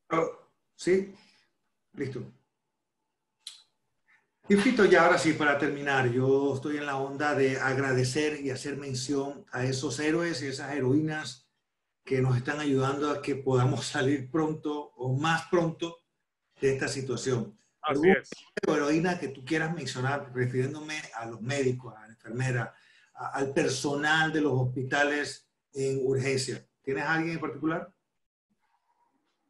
Sí, 0.76 1.14
listo. 1.94 2.22
Y 4.52 4.56
Fito, 4.56 4.84
ya 4.86 5.06
ahora 5.06 5.20
sí, 5.20 5.34
para 5.34 5.60
terminar, 5.60 6.10
yo 6.10 6.56
estoy 6.56 6.78
en 6.78 6.88
la 6.88 6.98
onda 6.98 7.36
de 7.36 7.60
agradecer 7.60 8.42
y 8.42 8.50
hacer 8.50 8.78
mención 8.78 9.46
a 9.52 9.64
esos 9.64 10.00
héroes 10.00 10.42
y 10.42 10.48
esas 10.48 10.74
heroínas 10.74 11.48
que 12.04 12.20
nos 12.20 12.36
están 12.36 12.60
ayudando 12.60 13.12
a 13.12 13.22
que 13.22 13.36
podamos 13.36 13.86
salir 13.86 14.32
pronto 14.32 14.92
o 14.96 15.16
más 15.16 15.48
pronto 15.52 16.00
de 16.60 16.74
esta 16.74 16.88
situación. 16.88 17.56
Así 17.84 18.10
es. 18.10 18.32
heroína 18.68 19.20
que 19.20 19.28
tú 19.28 19.46
quieras 19.46 19.72
mencionar, 19.72 20.32
refiriéndome 20.34 21.00
a 21.14 21.28
los 21.28 21.40
médicos, 21.42 21.94
a 21.96 22.08
la 22.08 22.08
enfermera, 22.08 22.74
al 23.14 23.54
personal 23.54 24.34
de 24.34 24.42
los 24.42 24.54
hospitales 24.54 25.48
en 25.74 26.00
urgencia. 26.04 26.66
¿Tienes 26.82 27.04
alguien 27.04 27.36
en 27.36 27.40
particular? 27.40 27.94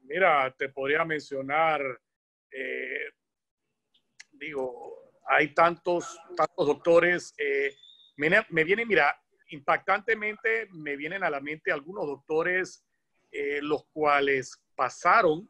Mira, 0.01 0.53
te 0.57 0.67
podría 0.67 1.05
mencionar, 1.05 1.81
digo, 4.39 5.11
hay 5.27 5.53
tantos, 5.53 6.19
tantos 6.35 6.67
doctores. 6.67 7.33
Eh, 7.37 7.75
me, 8.17 8.29
me 8.49 8.63
vienen, 8.63 8.87
mira, 8.87 9.19
impactantemente 9.49 10.67
me 10.71 10.95
vienen 10.95 11.23
a 11.23 11.29
la 11.29 11.39
mente 11.39 11.71
algunos 11.71 12.05
doctores 12.05 12.85
eh, 13.31 13.59
los 13.61 13.85
cuales 13.93 14.59
pasaron 14.75 15.47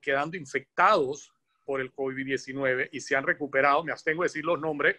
quedando 0.00 0.36
infectados 0.36 1.32
por 1.64 1.80
el 1.80 1.92
COVID-19 1.92 2.90
y 2.92 3.00
se 3.00 3.16
han 3.16 3.26
recuperado. 3.26 3.82
Me 3.82 3.92
abstengo 3.92 4.22
de 4.22 4.26
decir 4.26 4.44
los 4.44 4.60
nombres, 4.60 4.96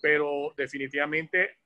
pero 0.00 0.52
definitivamente 0.56 1.58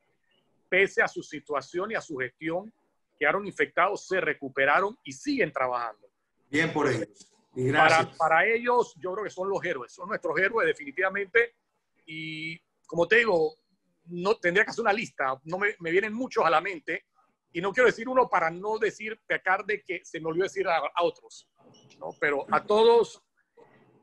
pese 0.69 1.03
a 1.03 1.09
su 1.09 1.23
situación 1.23 1.91
y 1.91 1.95
a 1.95 2.01
su 2.01 2.17
gestión, 2.17 2.73
quedaron 3.19 3.47
infectados, 3.47 4.07
se 4.07 4.21
recuperaron 4.21 4.99
y 5.05 5.13
siguen 5.13 5.53
trabajando. 5.53 6.09
Bien 6.51 6.73
por 6.73 6.89
ellos. 6.91 7.33
Para, 7.73 8.11
para 8.19 8.47
ellos, 8.47 8.95
yo 8.97 9.13
creo 9.15 9.25
que 9.25 9.31
son 9.31 9.49
los 9.49 9.65
héroes, 9.65 9.93
son 9.93 10.09
nuestros 10.09 10.39
héroes 10.39 10.67
definitivamente. 10.67 11.55
Y 12.05 12.59
como 12.87 13.09
te 13.09 13.17
digo, 13.17 13.55
no 14.07 14.37
tendría 14.37 14.65
que 14.65 14.71
hacer 14.71 14.83
una 14.83 14.93
lista, 14.93 15.41
no 15.45 15.59
me, 15.59 15.75
me, 15.81 15.91
vienen 15.91 16.13
muchos 16.13 16.45
a 16.45 16.51
la 16.51 16.61
mente 16.61 17.07
y 17.53 17.61
no 17.61 17.73
quiero 17.73 17.87
decir 17.87 18.09
uno 18.09 18.29
para 18.29 18.51
no 18.51 18.79
decir 18.79 19.19
pecar 19.27 19.65
de 19.65 19.83
que 19.83 20.05
se 20.05 20.21
me 20.21 20.29
olvidó 20.29 20.45
decir 20.45 20.69
a, 20.69 20.77
a 20.77 21.03
otros, 21.03 21.49
¿no? 21.99 22.11
pero 22.21 22.45
a 22.51 22.65
todos 22.65 23.23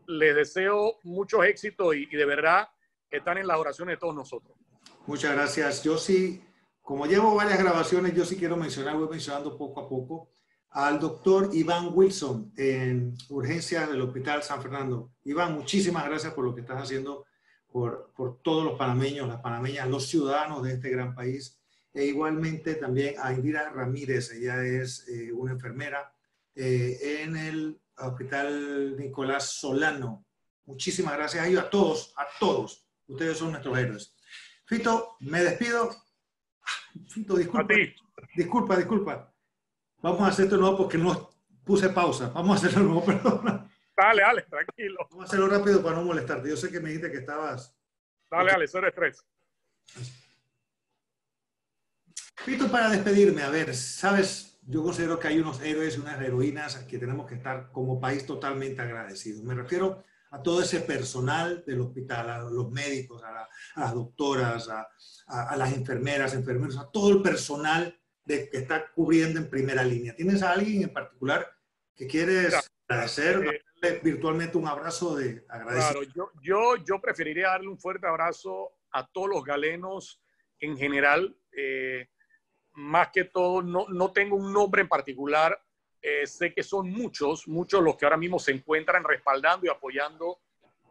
les 0.07 0.35
deseo 0.35 0.97
mucho 1.03 1.43
éxito 1.43 1.93
y, 1.93 2.07
y, 2.11 2.15
de 2.15 2.25
verdad 2.25 2.67
están 3.09 3.37
en 3.37 3.47
las 3.47 3.57
oraciones 3.57 3.95
de 3.95 3.99
todos 3.99 4.15
nosotros. 4.15 4.57
Muchas 5.05 5.33
gracias. 5.33 5.83
Yo 5.83 5.97
sí, 5.97 6.43
como 6.81 7.05
llevo 7.05 7.35
varias 7.35 7.59
grabaciones, 7.59 8.15
yo 8.15 8.25
sí 8.25 8.35
quiero 8.35 8.57
mencionar, 8.57 8.97
voy 8.97 9.07
mencionando 9.07 9.55
poco 9.55 9.81
a 9.81 9.87
poco, 9.87 10.32
al 10.73 10.99
doctor 10.99 11.51
Iván 11.53 11.91
Wilson 11.93 12.51
en 12.57 13.15
urgencias 13.29 13.89
del 13.89 14.01
Hospital 14.01 14.41
San 14.41 14.61
Fernando. 14.61 15.11
Iván, 15.23 15.53
muchísimas 15.53 16.05
gracias 16.05 16.33
por 16.33 16.45
lo 16.45 16.55
que 16.55 16.61
estás 16.61 16.81
haciendo 16.81 17.25
por, 17.71 18.11
por 18.15 18.41
todos 18.41 18.65
los 18.65 18.77
panameños, 18.77 19.27
las 19.27 19.39
panameñas, 19.39 19.87
los 19.87 20.07
ciudadanos 20.07 20.63
de 20.63 20.73
este 20.73 20.89
gran 20.89 21.13
país. 21.13 21.59
E 21.93 22.05
igualmente 22.05 22.73
también 22.75 23.15
a 23.21 23.33
Indira 23.33 23.69
Ramírez, 23.69 24.31
ella 24.31 24.65
es 24.65 25.07
eh, 25.09 25.31
una 25.31 25.51
enfermera 25.51 26.11
eh, 26.55 27.19
en 27.21 27.37
el 27.37 27.79
Hospital 27.97 28.97
Nicolás 28.97 29.51
Solano. 29.51 30.25
Muchísimas 30.65 31.13
gracias 31.13 31.43
a 31.43 31.47
ellos, 31.47 31.63
a 31.65 31.69
todos, 31.69 32.13
a 32.17 32.25
todos. 32.39 32.87
Ustedes 33.05 33.37
son 33.37 33.51
nuestros 33.51 33.77
héroes. 33.77 34.15
Fito, 34.65 35.17
me 35.19 35.43
despido. 35.43 35.95
Fito, 37.09 37.35
disculpa. 37.35 37.75
Disculpa, 38.35 38.75
disculpa. 38.77 39.32
Vamos 40.03 40.21
a 40.21 40.27
hacer 40.27 40.45
esto 40.45 40.57
nuevo 40.57 40.75
porque 40.75 40.97
no 40.97 41.29
puse 41.63 41.87
pausa. 41.87 42.29
Vamos 42.29 42.61
a 42.61 42.67
hacerlo 42.67 42.83
nuevo, 42.83 43.05
perdona. 43.05 43.71
Dale, 43.95 44.21
dale, 44.21 44.41
tranquilo. 44.41 45.07
Vamos 45.09 45.23
a 45.23 45.27
hacerlo 45.27 45.47
rápido 45.47 45.81
para 45.81 45.95
no 45.95 46.03
molestarte. 46.03 46.49
Yo 46.49 46.57
sé 46.57 46.69
que 46.69 46.81
me 46.81 46.89
dijiste 46.89 47.09
que 47.09 47.19
estabas. 47.19 47.73
Dale, 48.29 48.51
dale, 48.51 48.67
cero 48.67 48.87
estrés. 48.87 49.25
Pito, 52.45 52.69
para 52.69 52.89
despedirme, 52.89 53.43
a 53.43 53.49
ver, 53.49 53.73
sabes, 53.73 54.59
yo 54.63 54.83
considero 54.83 55.17
que 55.17 55.29
hay 55.29 55.39
unos 55.39 55.61
héroes 55.61 55.95
y 55.95 56.01
unas 56.01 56.19
heroínas 56.19 56.75
que 56.79 56.97
tenemos 56.97 57.25
que 57.25 57.35
estar 57.35 57.71
como 57.71 58.01
país 58.01 58.25
totalmente 58.25 58.81
agradecidos. 58.81 59.43
Me 59.43 59.55
refiero 59.55 60.03
a 60.31 60.43
todo 60.43 60.61
ese 60.61 60.81
personal 60.81 61.63
del 61.65 61.79
hospital, 61.79 62.29
a 62.29 62.39
los 62.39 62.69
médicos, 62.71 63.23
a, 63.23 63.31
la, 63.31 63.49
a 63.75 63.79
las 63.79 63.93
doctoras, 63.93 64.67
a, 64.67 64.89
a, 65.27 65.49
a, 65.51 65.55
las 65.55 65.71
enfermeras, 65.71 66.33
enfermeros, 66.33 66.77
a 66.77 66.89
todo 66.91 67.09
el 67.11 67.21
personal 67.21 67.97
de, 68.25 68.49
que 68.49 68.57
está 68.57 68.91
cubriendo 68.91 69.39
en 69.39 69.49
primera 69.49 69.83
línea. 69.83 70.15
¿Tienes 70.15 70.41
a 70.43 70.51
alguien 70.51 70.83
en 70.83 70.93
particular 70.93 71.49
que 71.95 72.07
quieres 72.07 72.71
agradecer, 72.87 73.45
eh, 73.45 73.61
darle 73.81 73.99
virtualmente 73.99 74.57
un 74.57 74.67
abrazo 74.67 75.15
de 75.15 75.45
agradecimiento? 75.49 76.13
Claro, 76.13 76.31
yo, 76.41 76.75
yo, 76.77 76.83
yo, 76.83 77.01
preferiría 77.01 77.49
darle 77.49 77.67
un 77.67 77.79
fuerte 77.79 78.07
abrazo 78.07 78.71
a 78.91 79.05
todos 79.07 79.29
los 79.29 79.43
galenos 79.43 80.21
en 80.59 80.77
general. 80.77 81.35
Eh, 81.55 82.07
más 82.73 83.09
que 83.09 83.25
todo, 83.25 83.61
no, 83.61 83.85
no, 83.89 84.11
tengo 84.11 84.35
un 84.35 84.51
nombre 84.51 84.81
en 84.81 84.87
particular. 84.87 85.59
Eh, 86.01 86.25
sé 86.27 86.53
que 86.53 86.63
son 86.63 86.89
muchos, 86.89 87.47
muchos 87.47 87.81
los 87.81 87.95
que 87.95 88.05
ahora 88.05 88.17
mismo 88.17 88.39
se 88.39 88.51
encuentran 88.51 89.03
respaldando 89.03 89.65
y 89.65 89.69
apoyando 89.69 90.39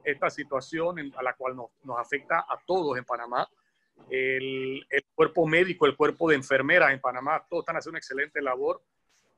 esta 0.04 0.30
situación 0.30 0.98
en, 0.98 1.14
a 1.16 1.22
la 1.22 1.34
cual 1.34 1.56
nos, 1.56 1.70
nos 1.84 1.98
afecta 1.98 2.40
a 2.40 2.58
todos 2.66 2.96
en 2.96 3.04
Panamá 3.04 3.48
el, 4.10 4.86
el, 4.90 5.04
cuerpo 5.14 5.46
médico, 5.46 5.86
el 5.86 5.96
cuerpo 5.96 6.28
de 6.28 6.36
enfermeras 6.36 6.92
en 6.92 7.00
Panamá, 7.00 7.44
todos 7.48 7.62
están 7.62 7.76
haciendo 7.76 7.92
una 7.92 7.98
excelente 7.98 8.42
labor. 8.42 8.82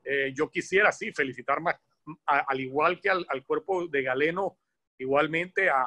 Eh, 0.03 0.33
yo 0.35 0.49
quisiera, 0.49 0.91
sí, 0.91 1.11
felicitar 1.11 1.61
más, 1.61 1.75
a, 2.25 2.39
al 2.39 2.59
igual 2.59 2.99
que 2.99 3.09
al, 3.09 3.25
al, 3.29 3.45
cuerpo 3.45 3.87
de 3.87 4.03
Galeno, 4.03 4.57
igualmente 4.97 5.69
a, 5.69 5.83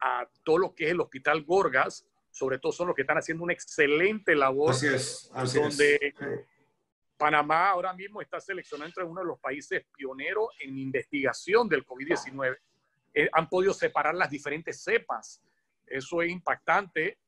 a, 0.00 0.28
todo 0.44 0.58
lo 0.58 0.74
que 0.74 0.84
es 0.86 0.90
el 0.90 1.00
Hospital 1.00 1.42
Gorgas, 1.44 2.06
sobre 2.30 2.58
todo 2.58 2.72
son 2.72 2.88
los 2.88 2.96
que 2.96 3.02
están 3.02 3.18
haciendo 3.18 3.44
una 3.44 3.52
excelente 3.52 4.34
labor. 4.34 4.70
Así 4.70 4.86
es, 4.86 5.30
así 5.34 5.58
donde 5.60 5.96
es. 5.96 6.14
Panamá 7.16 7.70
ahora 7.70 7.92
mismo 7.92 8.20
está 8.20 8.40
seleccionado 8.40 8.88
entre 8.88 9.04
uno 9.04 9.20
de 9.20 9.26
los 9.28 9.38
países 9.38 9.84
pioneros 9.96 10.48
en 10.58 10.76
investigación 10.76 11.68
del 11.68 11.86
COVID-19. 11.86 12.58
Eh, 13.14 13.28
han 13.32 13.48
podido 13.48 13.72
separar 13.72 14.14
las 14.16 14.28
diferentes 14.28 14.82
cepas. 14.82 15.40
Eso 15.86 16.20
es 16.20 16.30
impactante 16.30 17.18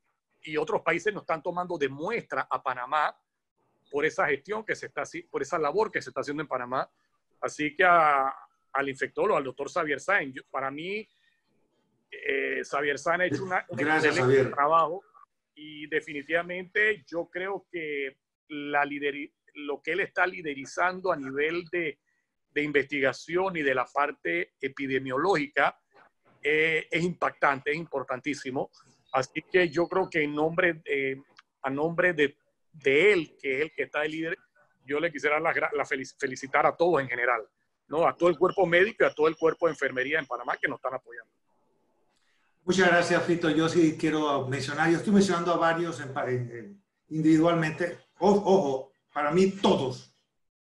y 0.44 0.56
otros 0.56 0.82
países 0.82 1.12
nos 1.12 1.22
están 1.22 1.42
tomando 1.42 1.76
de 1.78 1.88
muestra 1.88 2.46
a 2.48 2.62
Panamá 2.62 3.16
por 3.90 4.04
esa 4.04 4.26
gestión 4.26 4.64
que 4.64 4.76
se 4.76 4.86
está 4.86 5.02
por 5.30 5.42
esa 5.42 5.58
labor 5.58 5.90
que 5.90 6.02
se 6.02 6.10
está 6.10 6.20
haciendo 6.20 6.42
en 6.42 6.48
Panamá. 6.48 6.88
Así 7.40 7.74
que 7.74 7.84
a, 7.84 8.32
al 8.72 8.88
infectólogo, 8.88 9.36
al 9.36 9.44
doctor 9.44 9.70
Xavier 9.70 10.00
Sáenz, 10.00 10.42
para 10.50 10.70
mí, 10.70 11.08
eh, 12.10 12.62
Xavier 12.62 12.98
Sáenz 12.98 13.20
ha 13.22 13.26
hecho 13.26 13.44
una, 13.44 13.64
un 13.68 13.76
Gracias, 13.76 14.16
excelente 14.16 14.36
Javier. 14.36 14.54
trabajo 14.54 15.02
y 15.54 15.86
definitivamente 15.86 17.04
yo 17.06 17.28
creo 17.30 17.66
que 17.70 18.18
la 18.48 18.84
lo 19.54 19.80
que 19.80 19.92
él 19.92 20.00
está 20.00 20.26
liderizando 20.26 21.12
a 21.12 21.16
nivel 21.16 21.64
de, 21.70 22.00
de 22.50 22.62
investigación 22.62 23.56
y 23.56 23.62
de 23.62 23.74
la 23.74 23.86
parte 23.86 24.54
epidemiológica 24.60 25.78
eh, 26.42 26.88
es 26.90 27.02
impactante, 27.02 27.70
es 27.70 27.76
importantísimo. 27.76 28.70
Así 29.14 29.42
que 29.42 29.68
yo 29.68 29.86
creo 29.86 30.10
que 30.10 30.24
en 30.24 30.34
nombre, 30.34 30.82
eh, 30.84 31.22
a 31.62 31.70
nombre 31.70 32.12
de, 32.14 32.36
de, 32.72 33.12
él, 33.12 33.36
que 33.40 33.54
es 33.54 33.62
el 33.62 33.72
que 33.72 33.84
está 33.84 34.00
de 34.00 34.08
líder, 34.08 34.36
yo 34.84 34.98
le 34.98 35.12
quisiera 35.12 35.38
la, 35.38 35.54
la 35.72 35.84
felicitar 35.86 36.66
a 36.66 36.76
todos 36.76 37.00
en 37.00 37.08
general, 37.08 37.42
¿no? 37.86 38.08
a 38.08 38.16
todo 38.16 38.28
el 38.28 38.36
cuerpo 38.36 38.66
médico 38.66 39.04
y 39.04 39.06
a 39.06 39.14
todo 39.14 39.28
el 39.28 39.36
cuerpo 39.36 39.66
de 39.66 39.72
enfermería 39.74 40.18
en 40.18 40.26
Panamá 40.26 40.56
que 40.60 40.66
nos 40.66 40.78
están 40.78 40.94
apoyando. 40.94 41.30
Muchas 42.64 42.88
gracias, 42.88 43.22
Fito. 43.22 43.48
Yo 43.50 43.68
sí 43.68 43.96
quiero 43.96 44.48
mencionar, 44.48 44.90
yo 44.90 44.96
estoy 44.96 45.12
mencionando 45.12 45.52
a 45.52 45.58
varios 45.58 46.00
en, 46.00 46.10
en, 46.50 46.82
individualmente. 47.10 47.98
Ojo, 48.18 48.42
ojo, 48.44 48.92
para 49.12 49.30
mí 49.30 49.52
todos 49.52 50.12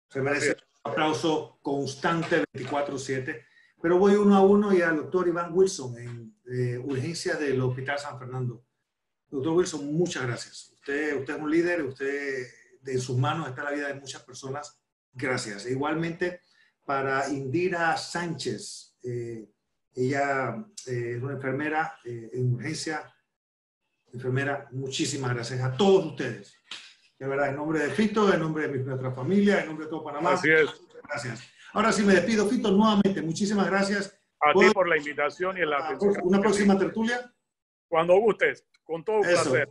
se 0.08 0.22
merecen 0.22 0.56
un 0.84 0.90
aplauso 0.90 1.58
constante 1.60 2.44
24/7, 2.54 3.44
pero 3.82 3.98
voy 3.98 4.14
uno 4.14 4.36
a 4.36 4.40
uno 4.40 4.72
y 4.72 4.80
al 4.80 4.96
doctor 4.96 5.28
Iván 5.28 5.50
Wilson 5.52 5.98
en 5.98 6.37
eh, 6.50 6.78
urgencias 6.78 7.38
del 7.38 7.60
Hospital 7.60 7.98
San 7.98 8.18
Fernando. 8.18 8.64
Doctor 9.30 9.52
Wilson, 9.52 9.92
muchas 9.92 10.24
gracias. 10.24 10.70
Usted, 10.72 11.16
usted 11.16 11.36
es 11.36 11.40
un 11.40 11.50
líder, 11.50 11.82
usted 11.82 12.46
en 12.86 13.00
sus 13.00 13.16
manos 13.16 13.48
está 13.48 13.64
la 13.64 13.72
vida 13.72 13.88
de 13.88 13.94
muchas 13.94 14.22
personas. 14.22 14.80
Gracias. 15.12 15.66
E 15.66 15.72
igualmente 15.72 16.40
para 16.84 17.28
Indira 17.28 17.96
Sánchez. 17.96 18.96
Eh, 19.02 19.48
ella 19.94 20.64
eh, 20.86 21.14
es 21.16 21.22
una 21.22 21.34
enfermera 21.34 21.98
eh, 22.04 22.30
en 22.32 22.54
urgencia. 22.54 23.12
Enfermera, 24.12 24.68
muchísimas 24.72 25.34
gracias 25.34 25.60
a 25.60 25.76
todos 25.76 26.06
ustedes. 26.06 26.54
De 27.18 27.26
verdad, 27.26 27.48
en 27.50 27.56
nombre 27.56 27.80
de 27.80 27.90
Fito, 27.90 28.32
en 28.32 28.40
nombre 28.40 28.68
de 28.68 28.78
nuestra 28.78 29.12
familia, 29.12 29.60
en 29.60 29.66
nombre 29.66 29.86
de 29.86 29.90
todo 29.90 30.04
Panamá. 30.04 30.32
Así 30.32 30.50
es. 30.50 30.70
Gracias. 31.02 31.42
Ahora 31.72 31.92
sí 31.92 32.02
me 32.02 32.14
despido, 32.14 32.48
Fito, 32.48 32.70
nuevamente. 32.70 33.20
Muchísimas 33.20 33.66
gracias. 33.66 34.17
A 34.40 34.52
ti 34.52 34.70
por 34.72 34.88
la 34.88 34.96
invitación 34.96 35.58
y 35.58 35.66
la 35.66 35.78
atención. 35.78 36.14
¿Una 36.22 36.40
próxima 36.40 36.78
tertulia? 36.78 37.28
Cuando 37.88 38.16
gustes, 38.18 38.64
con 38.84 39.04
todo 39.04 39.18
Eso. 39.20 39.50
placer. 39.50 39.68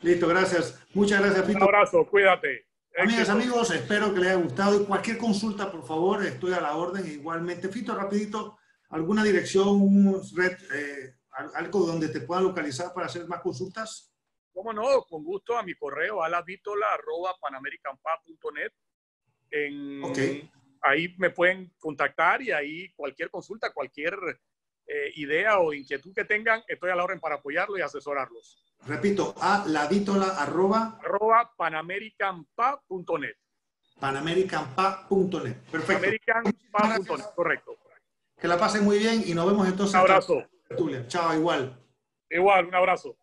Listo, 0.00 0.28
gracias. 0.28 0.80
Muchas 0.94 1.20
gracias, 1.20 1.44
Fito. 1.46 1.58
Un 1.58 1.64
abrazo, 1.64 2.06
cuídate. 2.06 2.68
Amigas, 2.96 3.28
amigos, 3.28 3.72
espero 3.72 4.14
que 4.14 4.20
les 4.20 4.30
haya 4.30 4.40
gustado. 4.40 4.80
Y 4.80 4.84
cualquier 4.84 5.18
consulta, 5.18 5.72
por 5.72 5.84
favor, 5.84 6.24
estoy 6.24 6.52
a 6.52 6.60
la 6.60 6.76
orden. 6.76 7.04
Igualmente, 7.06 7.68
Fito, 7.68 7.92
rapidito, 7.94 8.56
alguna 8.90 9.24
dirección, 9.24 10.22
red, 10.36 10.56
eh, 10.72 11.16
algo 11.54 11.86
donde 11.86 12.08
te 12.08 12.20
puedan 12.20 12.44
localizar 12.44 12.94
para 12.94 13.06
hacer 13.06 13.26
más 13.26 13.40
consultas. 13.40 14.14
Cómo 14.52 14.72
no, 14.72 15.02
con 15.02 15.24
gusto 15.24 15.58
a 15.58 15.64
mi 15.64 15.74
correo, 15.74 16.22
alavitola.panamericanpa.net. 16.22 18.72
En, 19.50 20.04
okay. 20.04 20.48
Ahí 20.84 21.14
me 21.16 21.30
pueden 21.30 21.72
contactar 21.78 22.42
y 22.42 22.52
ahí 22.52 22.92
cualquier 22.92 23.30
consulta, 23.30 23.72
cualquier 23.72 24.14
eh, 24.86 25.12
idea 25.16 25.58
o 25.58 25.72
inquietud 25.72 26.12
que 26.14 26.26
tengan, 26.26 26.62
estoy 26.68 26.90
a 26.90 26.94
la 26.94 27.04
orden 27.04 27.20
para 27.20 27.36
apoyarlos 27.36 27.78
y 27.78 27.82
asesorarlos. 27.82 28.62
Repito, 28.86 29.34
a 29.40 29.64
lavitola 29.66 30.26
arroba, 30.38 30.98
arroba 31.02 31.50
panamericanpa.net. 31.56 33.36
Panamericanpa.net. 33.98 35.56
Perfecto. 35.70 36.02
Panamericanpa.net, 36.70 37.24
correcto. 37.34 37.78
Que 38.38 38.46
la 38.46 38.58
pasen 38.58 38.84
muy 38.84 38.98
bien 38.98 39.22
y 39.24 39.32
nos 39.32 39.46
vemos 39.46 39.66
entonces. 39.66 39.94
Un 39.94 40.00
abrazo. 40.00 40.44
Chao, 41.06 41.34
igual. 41.34 41.80
Igual, 42.28 42.66
un 42.66 42.74
abrazo. 42.74 43.16